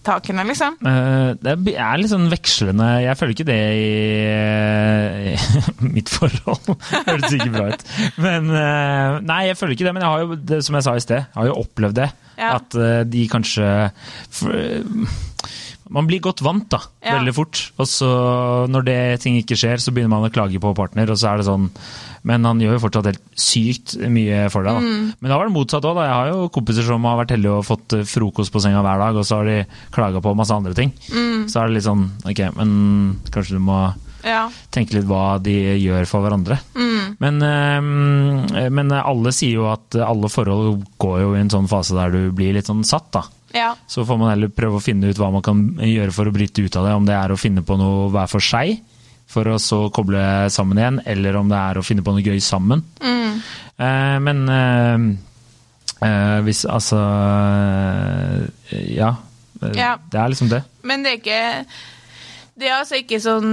gjentakende, 0.01 0.43
liksom? 0.49 0.77
Eh, 0.81 1.33
Det 1.41 1.75
er 1.77 1.97
litt 2.01 2.09
sånn 2.11 2.29
vekslende 2.31 2.87
Jeg 3.03 3.17
føler 3.19 3.33
ikke 3.35 3.45
det 3.49 3.59
i, 3.77 5.35
i 5.35 5.89
mitt 5.95 6.09
forhold. 6.09 6.73
Høres 7.07 7.35
ikke 7.37 7.51
bra 7.53 7.67
ut. 7.71 7.85
Men 8.21 8.49
eh, 8.49 9.19
Nei, 9.27 9.41
jeg 9.51 9.57
føler 9.59 9.75
ikke 9.75 9.85
det. 9.89 9.93
Men 9.93 10.05
jeg 10.05 10.11
har 10.11 10.23
jo, 10.25 10.35
det, 10.35 10.61
som 10.65 10.75
jeg 10.77 10.87
sa 10.87 10.95
i 10.97 11.03
sted, 11.05 11.21
jeg 11.27 11.37
har 11.41 11.51
jo 11.51 11.59
opplevd 11.61 11.99
det. 12.01 12.09
Ja. 12.41 12.55
At 12.57 12.75
eh, 12.79 13.03
de 13.05 13.27
kanskje 13.29 13.67
for, 14.33 14.55
Man 15.91 16.07
blir 16.07 16.21
godt 16.23 16.39
vant, 16.45 16.69
da. 16.71 16.79
Ja. 17.03 17.17
Veldig 17.17 17.33
fort. 17.35 17.59
Og 17.81 17.87
så, 17.89 18.07
når 18.71 18.85
det 18.87 18.97
ting 19.23 19.35
ikke 19.41 19.57
skjer, 19.59 19.81
så 19.83 19.91
begynner 19.91 20.13
man 20.13 20.27
å 20.29 20.31
klage 20.31 20.59
på 20.63 20.71
partner, 20.77 21.09
og 21.11 21.17
så 21.19 21.33
er 21.33 21.41
det 21.41 21.47
sånn 21.49 21.65
Men 22.23 22.45
han 22.45 22.59
gjør 22.61 22.75
jo 22.77 22.81
fortsatt 22.83 23.07
helt 23.09 23.23
sykt 23.35 23.95
mye 24.13 24.43
for 24.53 24.61
deg, 24.63 24.77
da. 24.77 24.81
Mm. 24.85 25.07
Men 25.19 25.31
det 25.33 25.37
var 25.39 25.49
det 25.49 25.55
motsatt 25.55 25.87
òg, 25.89 25.95
da. 25.97 26.05
Jeg 26.05 26.13
har 26.19 26.29
jo 26.31 26.49
kompiser 26.53 26.85
som 26.85 27.07
har 27.09 27.17
vært 27.19 27.33
heldige 27.35 27.55
og 27.57 27.65
fått 27.65 27.95
eh, 27.97 28.05
frokost 28.05 28.53
på 28.53 28.61
senga 28.61 28.83
hver 28.85 29.01
dag, 29.01 29.17
og 29.17 29.25
så 29.25 29.39
har 29.41 29.49
de 29.49 29.57
klaga 29.95 30.21
på 30.21 30.35
masse 30.37 30.53
andre 30.53 30.75
ting. 30.77 30.93
Mm. 31.09 31.49
Så 31.49 31.59
er 31.63 31.67
det 31.71 31.79
litt 31.79 31.87
sånn 31.89 32.05
Ok, 32.29 32.43
men 32.59 32.71
kanskje 33.33 33.57
du 33.57 33.63
må 33.65 33.81
Ja. 34.23 34.43
tenke 34.69 34.93
litt 34.93 35.07
hva 35.09 35.41
de 35.41 35.57
gjør 35.81 36.05
for 36.05 36.21
hverandre. 36.21 36.59
Mm. 36.77 37.17
Men, 37.19 37.41
eh, 37.41 38.69
men 38.69 38.91
alle 39.01 39.33
sier 39.33 39.57
jo 39.57 39.65
at 39.73 39.97
alle 39.97 40.29
forhold 40.29 40.85
går 41.01 41.19
jo 41.25 41.33
i 41.35 41.41
en 41.41 41.49
sånn 41.49 41.67
fase 41.67 41.97
der 41.97 42.13
du 42.13 42.31
blir 42.31 42.53
litt 42.53 42.69
sånn 42.69 42.85
satt, 42.85 43.09
da. 43.17 43.23
Ja. 43.53 43.73
Så 43.87 44.05
får 44.07 44.17
man 44.21 44.31
heller 44.33 44.49
prøve 44.53 44.79
å 44.79 44.83
finne 44.83 45.09
ut 45.11 45.17
hva 45.19 45.31
man 45.33 45.43
kan 45.45 45.63
gjøre 45.77 46.11
for 46.15 46.29
å 46.29 46.33
bryte 46.35 46.63
ut 46.63 46.75
av 46.79 46.85
det. 46.87 46.93
Om 46.99 47.05
det 47.09 47.17
er 47.17 47.33
å 47.33 47.39
finne 47.39 47.63
på 47.65 47.77
noe 47.79 48.09
hver 48.13 48.29
for 48.31 48.43
seg, 48.43 48.79
for 49.31 49.47
å 49.47 49.57
så 49.61 49.85
koble 49.95 50.21
sammen 50.51 50.79
igjen, 50.79 51.01
eller 51.07 51.37
om 51.39 51.47
det 51.51 51.57
er 51.59 51.79
å 51.79 51.83
finne 51.87 52.03
på 52.03 52.11
noe 52.15 52.23
gøy 52.25 52.39
sammen. 52.43 52.83
Mm. 52.99 53.37
Eh, 53.81 54.17
men 54.27 54.41
eh, 54.51 55.05
eh, 56.07 56.39
hvis 56.47 56.65
altså 56.69 56.99
eh, 58.71 58.95
Ja. 58.97 59.15
Eh, 59.61 59.77
Ja. 59.77 59.95
Det 60.11 60.19
er 60.19 60.29
liksom 60.33 60.49
det. 60.51 60.63
Men 60.83 61.03
det 61.03 61.11
er 61.11 61.17
ikke 61.21 61.65
Det 62.57 62.67
er 62.67 62.79
altså 62.79 62.97
ikke 62.99 63.19
sånn 63.21 63.51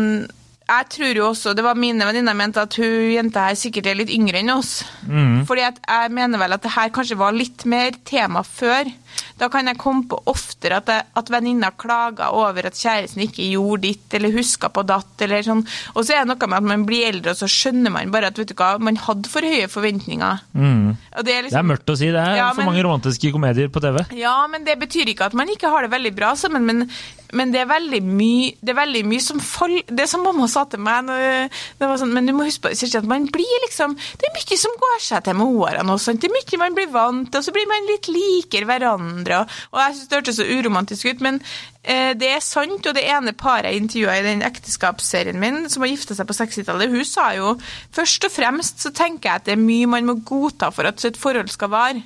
Jeg 0.68 0.86
tror 0.94 1.16
jo 1.16 1.26
også 1.30 1.52
Det 1.56 1.64
var 1.64 1.76
mine 1.80 2.04
venninner 2.08 2.36
mente 2.36 2.60
at 2.64 2.74
hun 2.80 3.12
jenta 3.12 3.46
her 3.48 3.58
sikkert 3.60 3.86
er 3.86 3.98
litt 4.00 4.12
yngre 4.12 4.40
enn 4.42 4.50
oss. 4.52 4.82
Mm. 5.06 5.44
Fordi 5.48 5.64
jeg 5.64 6.12
mener 6.16 6.40
vel 6.40 6.56
at 6.56 6.64
det 6.64 6.74
her 6.74 6.90
kanskje 6.92 7.16
var 7.20 7.32
litt 7.36 7.64
mer 7.64 7.96
tema 8.08 8.42
før. 8.44 8.90
Da 9.38 9.48
kan 9.48 9.66
jeg 9.70 9.78
komme 9.78 10.06
på 10.10 10.18
oftere 10.26 10.76
at, 10.80 10.86
jeg- 10.86 11.04
at 11.16 11.28
venninna 11.30 11.70
klager 11.78 12.32
over 12.34 12.66
at 12.66 12.74
kjæresten 12.74 13.22
ikke 13.26 13.46
gjorde 13.52 13.82
ditt, 13.82 14.14
eller 14.14 14.32
huska 14.34 14.68
på 14.74 14.84
datt, 14.86 15.20
eller 15.22 15.42
sånn. 15.46 15.64
Og 15.94 16.04
så 16.04 16.14
er 16.16 16.24
det 16.24 16.32
noe 16.32 16.48
med 16.48 16.56
at 16.58 16.62
man 16.72 16.84
blir 16.86 17.06
eldre, 17.12 17.30
og 17.30 17.36
så 17.36 17.46
skjønner 17.48 17.90
man 17.94 18.10
bare 18.10 18.26
at 18.32 18.36
vet 18.38 18.48
du 18.48 18.54
hva, 18.54 18.78
man 18.80 18.96
hadde 18.96 19.28
for 19.28 19.40
høye 19.46 19.68
forventninger. 19.68 20.40
Mm. 20.54 20.96
Det 20.96 21.18
er 21.18 21.22
Det 21.22 21.44
liksom 21.52 21.58
er 21.62 21.70
mørkt 21.76 21.92
å 21.94 21.96
si. 21.96 22.06
Det 22.10 22.16
er 22.24 22.36
Ja, 22.36 22.48
for 22.52 22.62
men- 22.62 22.72
mange 22.74 22.82
romantiske 22.84 23.32
komedier 23.32 23.68
på 23.68 23.80
TV. 23.80 24.04
ja, 24.18 24.46
men 24.46 24.64
det 24.64 24.78
betyr 24.78 25.06
ikke 25.14 25.26
at 25.26 25.34
man 25.34 25.48
ikke 25.48 25.68
har 25.70 25.82
det 25.82 25.90
veldig 25.90 26.14
bra 26.16 26.34
sammen, 26.34 26.64
men, 26.66 26.90
men 27.32 27.52
det 27.52 27.60
er 27.60 27.66
veldig 27.66 28.02
mye 28.02 28.54
det 28.62 28.70
er 28.70 28.78
veldig 28.86 29.04
mye 29.06 29.20
som 29.20 29.38
fall, 29.40 29.82
Det 29.86 30.08
som 30.08 30.22
mamma 30.22 30.46
sa 30.48 30.64
til 30.64 30.80
meg, 30.80 31.04
når, 31.04 31.48
det 31.78 31.88
var 31.88 31.96
sånn, 32.00 32.12
men 32.12 32.26
du 32.26 32.32
må 32.32 32.44
huske 32.44 32.62
på 32.62 32.96
at 32.98 33.04
man 33.04 33.26
blir 33.26 33.58
liksom 33.68 33.94
Det 33.96 34.26
er 34.28 34.34
mye 34.34 34.56
som 34.58 34.70
går 34.78 35.00
seg 35.00 35.24
til 35.24 35.34
med 35.34 35.46
årene 35.46 35.92
også, 35.94 36.14
det 36.18 36.24
er 36.30 36.34
mye 36.34 36.58
man 36.58 36.74
blir 36.74 36.90
vant 36.90 37.30
til, 37.30 37.38
og 37.38 37.44
så 37.44 37.52
blir 37.52 37.68
man 37.68 37.86
litt 37.86 38.08
likere 38.08 38.64
hverandre, 38.66 39.07
og, 39.08 39.58
og 39.72 39.82
jeg 39.82 39.96
synes 39.96 40.08
det 40.08 40.18
hørtes 40.18 40.38
så 40.40 40.46
uromantisk 40.46 41.08
ut, 41.10 41.24
men 41.24 41.40
eh, 41.82 42.12
det 42.18 42.30
er 42.32 42.44
sant, 42.44 42.86
og 42.86 42.96
det 42.96 43.04
ene 43.08 43.34
paret 43.38 43.70
jeg 43.70 43.82
intervjua 43.82 44.18
i 44.18 44.26
den 44.26 44.44
ekteskapsserien 44.46 45.40
min, 45.40 45.64
som 45.72 45.84
har 45.84 45.92
gifta 45.92 46.16
seg 46.18 46.28
på 46.28 46.36
60-tallet, 46.38 46.92
hun 46.92 47.08
sa 47.08 47.30
jo 47.36 47.54
først 47.96 48.28
og 48.28 48.34
fremst 48.34 48.84
så 48.84 48.92
tenker 48.94 49.30
jeg 49.30 49.42
at 49.42 49.48
det 49.48 49.56
er 49.56 49.62
mye 49.62 49.90
man 49.90 50.08
må 50.08 50.18
godta 50.28 50.70
for 50.74 50.88
at 50.88 51.04
et 51.08 51.18
forhold 51.18 51.50
skal 51.52 51.72
vare. 51.72 52.04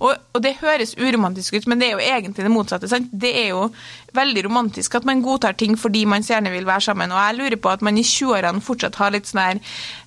Og, 0.00 0.14
og 0.34 0.42
det 0.44 0.56
høres 0.60 0.96
uromantisk 1.00 1.58
ut, 1.58 1.68
men 1.70 1.80
det 1.80 1.90
er 1.90 1.96
jo 1.96 2.04
egentlig 2.04 2.46
det 2.46 2.52
motsatte. 2.52 2.90
Sant? 2.90 3.10
Det 3.12 3.32
er 3.44 3.50
jo 3.52 3.68
veldig 4.14 4.44
romantisk 4.46 4.94
at 4.98 5.06
man 5.08 5.22
godtar 5.24 5.56
ting 5.58 5.76
fordi 5.80 6.04
man 6.08 6.22
så 6.22 6.36
gjerne 6.36 6.52
vil 6.54 6.66
være 6.68 6.88
sammen. 6.88 7.12
Og 7.12 7.20
jeg 7.20 7.38
lurer 7.38 7.60
på 7.60 7.72
at 7.72 7.84
man 7.86 7.98
i 7.98 8.06
20-årene 8.06 8.64
fortsatt 8.64 8.98
har 9.00 9.14
litt 9.14 9.30
sånn 9.30 9.42
her 9.42 9.62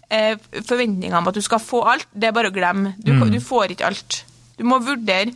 eh, 0.10 0.36
forventninger 0.68 1.18
om 1.18 1.30
at 1.30 1.38
du 1.38 1.44
skal 1.46 1.64
få 1.64 1.84
alt. 1.94 2.08
Det 2.14 2.30
er 2.30 2.36
bare 2.36 2.52
å 2.52 2.56
glemme. 2.56 2.96
Du, 2.98 3.14
du 3.32 3.40
får 3.44 3.76
ikke 3.76 3.90
alt. 3.92 4.22
Du 4.58 4.66
må 4.68 4.80
vurdere 4.84 5.36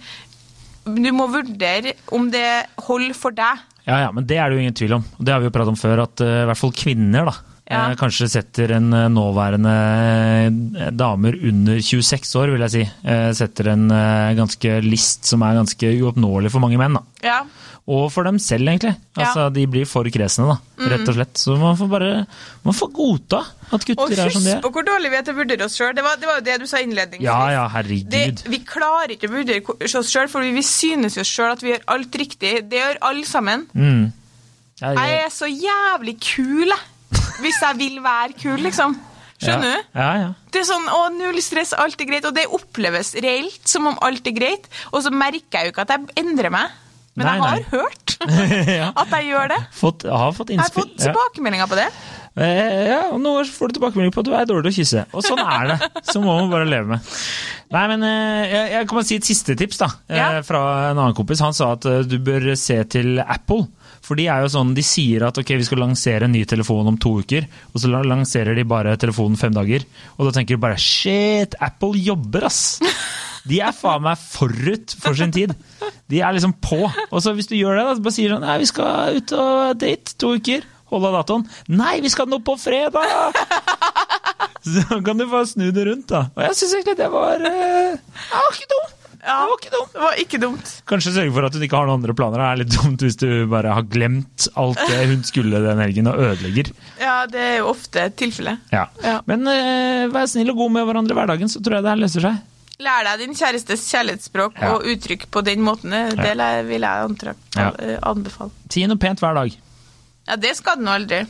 du 0.86 1.12
må 1.14 1.28
vurdere 1.32 1.94
om 2.16 2.30
det 2.34 2.46
holder 2.88 3.14
for 3.18 3.32
deg. 3.38 3.62
Ja, 3.88 4.00
ja, 4.06 4.10
men 4.14 4.26
det 4.30 4.38
er 4.38 4.50
det 4.50 4.58
jo 4.58 4.62
ingen 4.66 4.76
tvil 4.78 4.94
om. 5.00 5.06
Det 5.18 5.34
har 5.34 5.42
vi 5.42 5.50
jo 5.50 5.54
pratet 5.56 5.74
om 5.74 5.80
før, 5.80 6.04
at 6.04 6.22
uh, 6.22 6.44
i 6.44 6.48
hvert 6.50 6.60
fall 6.60 6.74
kvinner 6.78 7.26
da, 7.32 7.34
Ja. 7.72 7.80
uh, 7.92 7.96
kanskje 7.98 8.28
setter 8.30 8.74
en 8.76 8.90
uh, 8.94 9.08
nåværende 9.10 9.74
eh, 10.82 10.92
damer 10.92 11.38
under 11.50 11.80
26 11.82 12.36
år, 12.42 12.52
vil 12.54 12.66
jeg 12.68 12.74
si, 12.76 12.84
eh, 13.08 13.30
setter 13.38 13.72
en 13.74 13.86
eh, 13.96 14.34
ganske 14.38 14.76
list 14.86 15.26
som 15.30 15.42
er 15.48 15.58
ganske 15.62 15.94
uoppnåelig 16.02 16.52
for 16.54 16.64
mange 16.64 16.78
menn. 16.82 16.98
da. 17.00 17.04
Ja. 17.26 17.40
Og 17.92 18.06
for 18.14 18.24
dem 18.28 18.38
selv, 18.40 18.70
egentlig. 18.72 18.94
Altså, 19.20 19.48
De 19.52 19.64
blir 19.68 19.88
for 19.90 20.08
kresne, 20.14 20.46
da, 20.48 20.58
rett 20.94 21.10
og 21.12 21.16
slett. 21.18 21.34
Så 21.42 21.58
man 21.60 21.76
får 21.80 21.90
bare 21.92 22.12
man 22.64 22.76
får 22.78 22.92
godta 22.96 23.40
at 23.42 23.74
Og 23.74 23.86
gutter 23.90 24.22
er 24.26 24.30
som 24.32 24.46
de 24.46 24.52
er. 24.54 24.60
Og 24.60 24.62
husk 24.62 24.68
på 24.68 24.72
hvor 24.78 24.86
dårlig 24.88 25.12
vi 25.12 25.18
er 25.20 25.26
til 25.28 25.34
å 25.36 25.40
vurdere 25.42 25.66
oss 25.68 25.76
sjøl. 25.80 25.92
Det, 25.98 26.04
var- 26.06 26.16
det 26.22 26.30
var 26.30 26.40
jo 26.40 26.46
det 26.46 26.56
du 26.62 26.68
sa 26.72 26.78
innledningsvis. 26.86 27.26
Ja, 27.26 27.50
ja, 27.52 27.66
Det, 28.16 28.24
vi 28.54 28.60
klarer 28.70 29.16
ikke 29.18 29.28
å 29.28 29.34
vurdere 29.36 30.00
oss 30.00 30.12
sjøl, 30.14 30.30
for 30.32 30.42
vi 30.46 30.64
synes 30.64 31.18
jo 31.20 31.26
sjøl 31.28 31.52
at 31.58 31.62
vi 31.66 31.74
gjør 31.74 31.84
alt 31.98 32.16
riktig. 32.22 32.54
Det 32.70 32.80
gjør 32.80 33.02
alle 33.12 33.26
sammen. 33.26 33.68
Mm. 33.74 34.12
Ja, 34.82 34.94
Jeg 34.94 35.12
ja, 35.12 35.26
er 35.26 35.30
så 35.30 35.50
jævlig 35.52 36.16
kul, 36.22 36.68
jeg. 36.72 37.24
Hvis 37.42 37.60
jeg 37.62 37.78
vil 37.78 37.98
være 38.04 38.34
kul, 38.40 38.60
liksom. 38.62 38.96
Skjønner 39.42 39.74
du? 39.74 39.98
Ja, 39.98 40.10
ja. 40.22 40.30
Det 40.54 40.62
er 40.62 40.68
sånn, 40.70 40.86
å, 40.94 41.02
null 41.18 41.40
stress, 41.42 41.74
alt 41.74 42.00
er 42.02 42.06
greit. 42.06 42.26
Og 42.30 42.36
det 42.38 42.46
oppleves 42.54 43.16
reelt 43.26 43.66
som 43.68 43.88
om 43.90 43.98
alt 44.06 44.28
er 44.30 44.36
greit. 44.38 44.68
Og 44.94 45.02
så 45.04 45.10
merker 45.14 45.58
jeg 45.60 45.70
jo 45.70 45.74
ikke 45.74 45.86
at 45.88 45.94
jeg 45.96 46.24
endrer 46.24 46.54
meg. 46.54 46.70
Men 47.20 47.28
Nei, 47.28 47.34
jeg 47.36 47.44
har 47.44 47.58
nei. 47.58 47.64
hørt 47.74 48.14
at 49.02 49.14
jeg 49.18 49.26
gjør 49.32 49.50
det. 49.52 49.58
Fått, 49.76 50.04
har 50.08 50.32
fått 50.38 50.52
Jeg 50.54 50.62
har 50.62 50.68
innspill. 50.70 50.86
fått 50.86 51.02
tilbakemeldinger 51.04 51.68
på 51.68 51.80
det. 51.80 51.88
Ja. 52.40 52.46
Eh, 52.46 53.10
og 53.12 53.18
nå 53.20 53.34
får 53.52 53.68
du 53.68 53.76
tilbakemelding 53.76 54.14
på 54.16 54.22
at 54.24 54.30
du 54.30 54.36
er 54.38 54.46
dårlig 54.48 54.70
til 54.70 54.72
å 54.72 54.78
kysse. 54.78 55.04
Og 55.12 55.26
sånn 55.26 55.42
er 55.44 55.74
det. 55.74 55.90
Så 56.08 56.22
må 56.24 56.38
man 56.38 56.48
bare 56.54 56.70
leve 56.70 56.88
med. 56.94 57.10
Nei, 57.76 57.84
men 57.92 58.06
eh, 58.08 58.46
jeg, 58.54 58.72
jeg 58.78 58.88
kan 58.88 59.00
bare 59.02 59.10
si 59.10 59.18
et 59.20 59.28
siste 59.28 59.58
tips 59.60 59.82
da, 59.84 59.90
eh, 60.08 60.22
Ja. 60.22 60.30
fra 60.48 60.62
en 60.94 61.02
annen 61.02 61.18
kompis. 61.18 61.44
Han 61.44 61.58
sa 61.58 61.74
at 61.76 61.84
du 62.08 62.16
bør 62.24 62.54
se 62.56 62.80
til 62.96 63.20
Apple. 63.26 63.66
For 64.02 64.18
de 64.18 64.26
er 64.34 64.42
jo 64.44 64.52
sånn, 64.52 64.74
de 64.78 64.84
sier 64.86 65.28
at 65.28 65.38
ok, 65.38 65.54
vi 65.60 65.68
skal 65.68 65.84
lansere 65.84 66.26
en 66.28 66.34
ny 66.34 66.42
telefon 66.50 66.90
om 66.90 66.98
to 67.02 67.14
uker, 67.22 67.46
og 67.72 67.84
så 67.84 67.92
lanserer 68.02 68.58
de 68.58 68.66
bare 68.68 68.98
telefonen 69.02 69.38
fem 69.40 69.54
dager. 69.56 69.86
Og 70.18 70.28
da 70.28 70.34
tenker 70.36 70.58
du 70.58 70.64
bare 70.64 70.80
shit, 70.82 71.58
Apple 71.62 72.02
jobber, 72.02 72.48
ass! 72.50 72.64
De 73.48 73.58
er 73.62 73.74
faen 73.74 74.04
meg 74.06 74.20
forut 74.22 74.94
for 75.02 75.18
sin 75.18 75.32
tid. 75.34 75.54
De 76.12 76.20
er 76.22 76.36
liksom 76.36 76.54
på. 76.62 76.84
Og 76.86 77.24
så 77.24 77.34
hvis 77.34 77.50
du 77.50 77.56
gjør 77.58 77.80
det, 77.80 77.86
da, 77.88 77.96
så 77.98 78.06
bare 78.06 78.14
sier 78.14 78.36
sånn 78.36 78.46
Nei, 78.46 78.58
vi 78.62 78.70
skal 78.70 79.18
ut 79.18 79.34
og 79.34 79.80
date 79.82 80.18
to 80.22 80.36
uker. 80.38 80.68
Holde 80.92 81.10
av 81.10 81.22
datoen. 81.22 81.46
Nei, 81.72 81.96
vi 82.04 82.12
skal 82.14 82.30
nå 82.30 82.42
på 82.46 82.58
fredag! 82.62 83.34
Så 84.62 85.02
kan 85.02 85.18
du 85.18 85.26
bare 85.26 85.48
snu 85.50 85.72
det 85.74 85.88
rundt, 85.88 86.12
da. 86.12 86.28
Og 86.36 86.44
jeg 86.46 86.58
syns 86.60 86.76
egentlig 86.78 86.98
det 87.00 87.08
var 87.10 87.42
eh, 87.50 87.96
Det 87.98 88.42
var 88.44 88.52
ikke 88.54 88.74
dumt. 88.76 89.01
Ja, 89.22 89.36
Det 89.46 89.50
var 89.50 89.58
ikke 89.62 89.72
dumt. 89.76 89.92
det 89.94 90.02
var 90.02 90.16
ikke 90.24 90.40
dumt. 90.42 90.70
Kanskje 90.90 91.12
sørge 91.14 91.34
for 91.36 91.46
at 91.46 91.54
hun 91.54 91.62
ikke 91.68 91.78
har 91.78 91.86
noen 91.86 92.00
andre 92.02 92.14
planer. 92.18 92.42
Det 92.42 92.48
er 92.48 92.62
litt 92.64 92.76
dumt 92.78 93.04
hvis 93.06 93.18
du 93.22 93.28
bare 93.52 93.74
har 93.78 93.84
glemt 93.86 94.48
alt 94.58 94.80
det 94.90 95.02
hun 95.12 95.22
skulle 95.28 95.62
den 95.62 95.82
helgen, 95.84 96.08
og 96.10 96.18
ødelegger. 96.26 96.72
Ja, 97.00 97.26
det 97.30 97.40
er 97.42 97.58
jo 97.60 97.68
ofte 97.70 98.08
tilfellet. 98.18 98.64
Ja. 98.74 98.88
Ja. 99.06 99.20
Men 99.30 99.46
uh, 99.46 100.08
vær 100.14 100.26
snill 100.32 100.50
og 100.50 100.58
god 100.64 100.72
med 100.80 100.88
hverandre 100.90 101.14
i 101.14 101.20
hverdagen, 101.22 101.52
så 101.54 101.62
tror 101.62 101.78
jeg 101.78 101.86
det 101.86 101.94
her 101.94 102.02
løser 102.02 102.26
seg. 102.26 102.40
Lær 102.82 103.04
deg 103.06 103.20
din 103.22 103.36
kjærestes 103.38 103.84
kjærlighetsspråk 103.94 104.58
Ja. 104.58 104.72
og 104.74 104.88
uttrykk 104.90 105.28
på 105.30 105.44
den 105.46 105.62
måten. 105.62 105.94
Det 105.94 106.32
vil 106.66 106.82
jeg 106.82 107.06
antra- 107.06 107.36
Ja. 107.56 107.70
anbefale. 108.02 108.50
Si 108.74 108.88
noe 108.90 108.98
pent 108.98 109.20
hver 109.22 109.38
dag. 109.38 109.54
Ja, 110.28 110.36
det 110.36 110.56
skal 110.58 110.78
nå 110.82 110.90
aldri. 110.98 111.28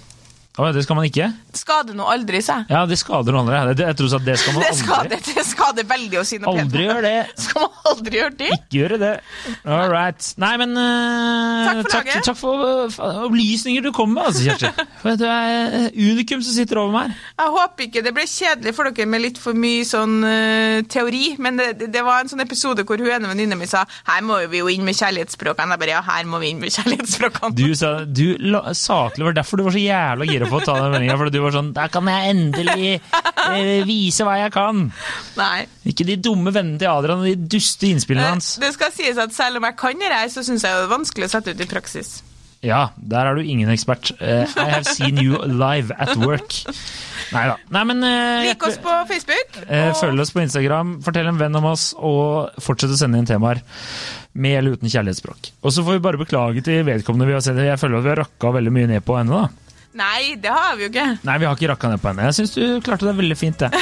Å, 0.60 0.66
det 0.76 0.82
skal 0.84 0.98
man 1.00 1.06
ikke? 1.08 1.30
Det 1.48 1.60
skader 1.62 1.96
nå 1.96 2.04
aldri, 2.12 2.42
sa 2.44 2.58
jeg. 2.60 2.66
Ja, 2.74 2.82
det 2.90 2.98
skader 3.00 3.32
noe 3.32 3.46
aldri. 3.56 3.86
Jeg 3.86 3.96
tror 3.96 4.16
at 4.18 4.26
det 4.28 4.34
skal 4.42 4.56
man 4.58 4.64
Det 4.66 4.72
aldri. 4.74 4.82
skader, 4.84 5.22
det 5.38 5.46
skader 5.48 5.86
veldig 5.88 6.18
å 6.20 6.24
si 6.28 6.40
noe 6.44 6.52
pent. 6.58 6.66
Aldri 6.66 6.84
gjør 6.90 7.06
det. 7.06 7.14
Skal 7.46 7.64
man 7.64 7.88
aldri 7.92 8.18
gjøre 8.20 8.36
det? 8.42 8.50
Ikke 8.58 8.78
gjøre 8.82 8.98
det. 9.00 9.12
All 9.64 9.88
right. 9.94 10.28
Nei, 10.44 10.50
men 10.60 10.76
uh, 10.76 11.70
Takk 11.72 11.80
for 11.80 11.92
takk, 11.94 12.10
laget. 12.10 12.26
takk 12.28 12.40
for 12.42 12.66
uh, 12.68 13.24
opplysninger 13.30 13.86
du 13.88 13.92
kom 13.96 14.12
med, 14.18 14.28
altså, 14.28 14.44
Kjersti. 14.50 14.88
Du 15.22 15.26
er 15.26 15.74
eh, 15.80 15.88
unikum 15.98 16.44
som 16.46 16.54
sitter 16.56 16.80
over 16.84 16.94
meg 16.98 17.08
her. 17.10 17.24
Jeg 17.42 17.54
håper 17.56 17.88
ikke 17.88 18.04
det 18.06 18.14
ble 18.16 18.28
kjedelig 18.30 18.74
for 18.78 18.92
dere 18.92 19.08
med 19.10 19.24
litt 19.24 19.40
for 19.42 19.58
mye 19.58 19.88
sånn 19.88 20.20
uh, 20.26 20.84
teori, 20.92 21.24
men 21.42 21.58
det, 21.60 21.70
det- 21.88 22.04
var 22.06 22.24
en 22.26 22.32
sånn 22.32 22.42
episode 22.44 22.84
hvor 22.90 22.98
hun 23.02 23.12
ene 23.14 23.30
venninna 23.32 23.56
mi 23.60 23.68
sa 23.70 23.84
her 24.10 24.24
må 24.26 24.40
vi 24.52 24.62
jo 24.64 24.70
inn 24.74 24.84
med 24.88 24.98
kjærlighetsspråkene. 25.00 25.76
Jeg 25.78 25.82
bare 25.86 25.96
ja, 25.96 26.04
her 26.12 26.28
må 26.30 26.40
vi 26.44 26.52
inn 26.52 26.62
med 26.64 26.74
kjærlighetsspråkene. 26.76 27.54
Du 27.58 27.68
sa 27.78 27.92
du, 28.06 28.26
saklig 28.78 29.28
var 29.30 29.38
derfor 29.38 29.62
du 29.62 29.68
var 29.68 29.76
så 29.78 29.84
jævla 29.84 30.26
gira 30.30 30.41
på 30.50 30.60
å 30.62 30.64
ta 30.66 30.76
den 30.80 30.92
meldinga. 30.96 31.18
For 31.20 31.30
du 31.34 31.40
var 31.44 31.52
sånn 31.56 31.74
Der 31.76 31.92
kan 31.94 32.10
jeg 32.12 32.32
endelig 32.34 32.90
eh, 32.96 33.84
vise 33.88 34.26
hva 34.28 34.38
jeg 34.42 34.52
kan. 34.56 34.88
Nei. 35.38 35.68
Ikke 35.92 36.08
de 36.08 36.18
dumme 36.18 36.54
vennene 36.56 36.80
til 36.82 36.90
Adrian 36.92 37.22
og 37.22 37.30
de 37.30 37.36
duste 37.58 37.90
innspillene 37.92 38.26
Eh, 38.28 38.34
hans. 38.38 38.56
Det 38.62 38.74
skal 38.74 38.92
sies 38.96 39.18
at 39.22 39.34
selv 39.36 39.58
om 39.62 39.70
jeg 39.70 39.78
kan 39.78 40.00
det 40.02 40.12
her, 40.14 40.28
så 40.34 40.44
syns 40.46 40.64
jeg 40.66 40.74
det 40.74 40.86
er 40.88 40.92
vanskelig 40.98 41.28
å 41.30 41.34
sette 41.38 41.54
ut 41.56 41.62
i 41.62 41.70
praksis. 41.70 42.22
Ja, 42.62 42.92
der 42.96 43.26
er 43.26 43.34
du 43.40 43.42
ingen 43.42 43.72
ekspert. 43.74 44.12
Uh, 44.22 44.46
I 44.62 44.68
have 44.70 44.86
seen 44.86 45.18
you 45.18 45.40
live 45.50 45.90
at 45.98 46.12
work. 46.22 46.54
Nei 47.34 47.48
da. 47.50 47.56
Nei, 47.74 47.82
men 47.90 48.04
eh, 48.06 48.44
Lik 48.52 48.62
oss 48.68 48.78
på 48.78 48.98
Facebook. 49.10 49.56
Uh, 49.66 49.88
og- 49.90 49.96
Følg 49.98 50.22
oss 50.22 50.30
på 50.36 50.44
Instagram, 50.44 50.92
fortell 51.02 51.26
en 51.32 51.40
venn 51.42 51.58
om 51.58 51.66
oss, 51.72 51.88
og 51.98 52.54
fortsett 52.62 52.94
å 52.94 53.00
sende 53.02 53.18
inn 53.18 53.26
temaer 53.26 53.64
med 54.38 54.60
eller 54.60 54.78
uten 54.78 54.94
kjærlighetsspråk. 54.94 55.50
Og 55.66 55.74
så 55.74 55.82
får 55.84 55.98
vi 55.98 56.04
bare 56.06 56.22
beklage 56.22 56.62
til 56.64 56.86
vedkommende 56.86 57.26
vi 57.32 57.34
har 57.34 57.42
sett. 57.42 57.58
Jeg 57.66 57.82
føler 57.82 57.98
at 57.98 58.06
vi 58.06 58.14
har 58.14 58.22
rakka 58.28 58.54
veldig 58.54 58.76
mye 58.78 58.92
ned 58.94 59.04
på 59.10 59.18
henne, 59.18 59.42
da. 59.42 59.50
Nei, 59.98 60.36
det 60.40 60.52
har 60.54 60.78
vi 60.78 60.86
jo 60.86 60.92
ikke. 60.92 61.08
Nei, 61.28 61.38
vi 61.42 61.48
har 61.48 61.58
ikke 61.58 61.72
rakka 61.74 61.92
ned 61.92 62.02
på 62.04 62.12
henne. 62.12 62.30
Jeg 62.30 62.38
syns 62.40 62.54
du 62.56 62.64
klarte 62.86 63.10
det 63.10 63.16
veldig 63.18 63.38
fint, 63.40 63.60
det. 63.60 63.72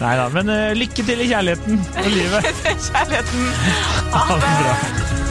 Nei 0.00 0.12
da, 0.18 0.28
men 0.34 0.50
uh, 0.50 0.70
lykke 0.78 1.04
til 1.06 1.24
i 1.24 1.30
kjærligheten 1.30 1.82
og 2.04 2.14
livet. 2.14 2.52
Kjærligheten. 2.90 3.50
Ha 4.14 4.38
det 4.38 4.54
bra. 4.62 5.29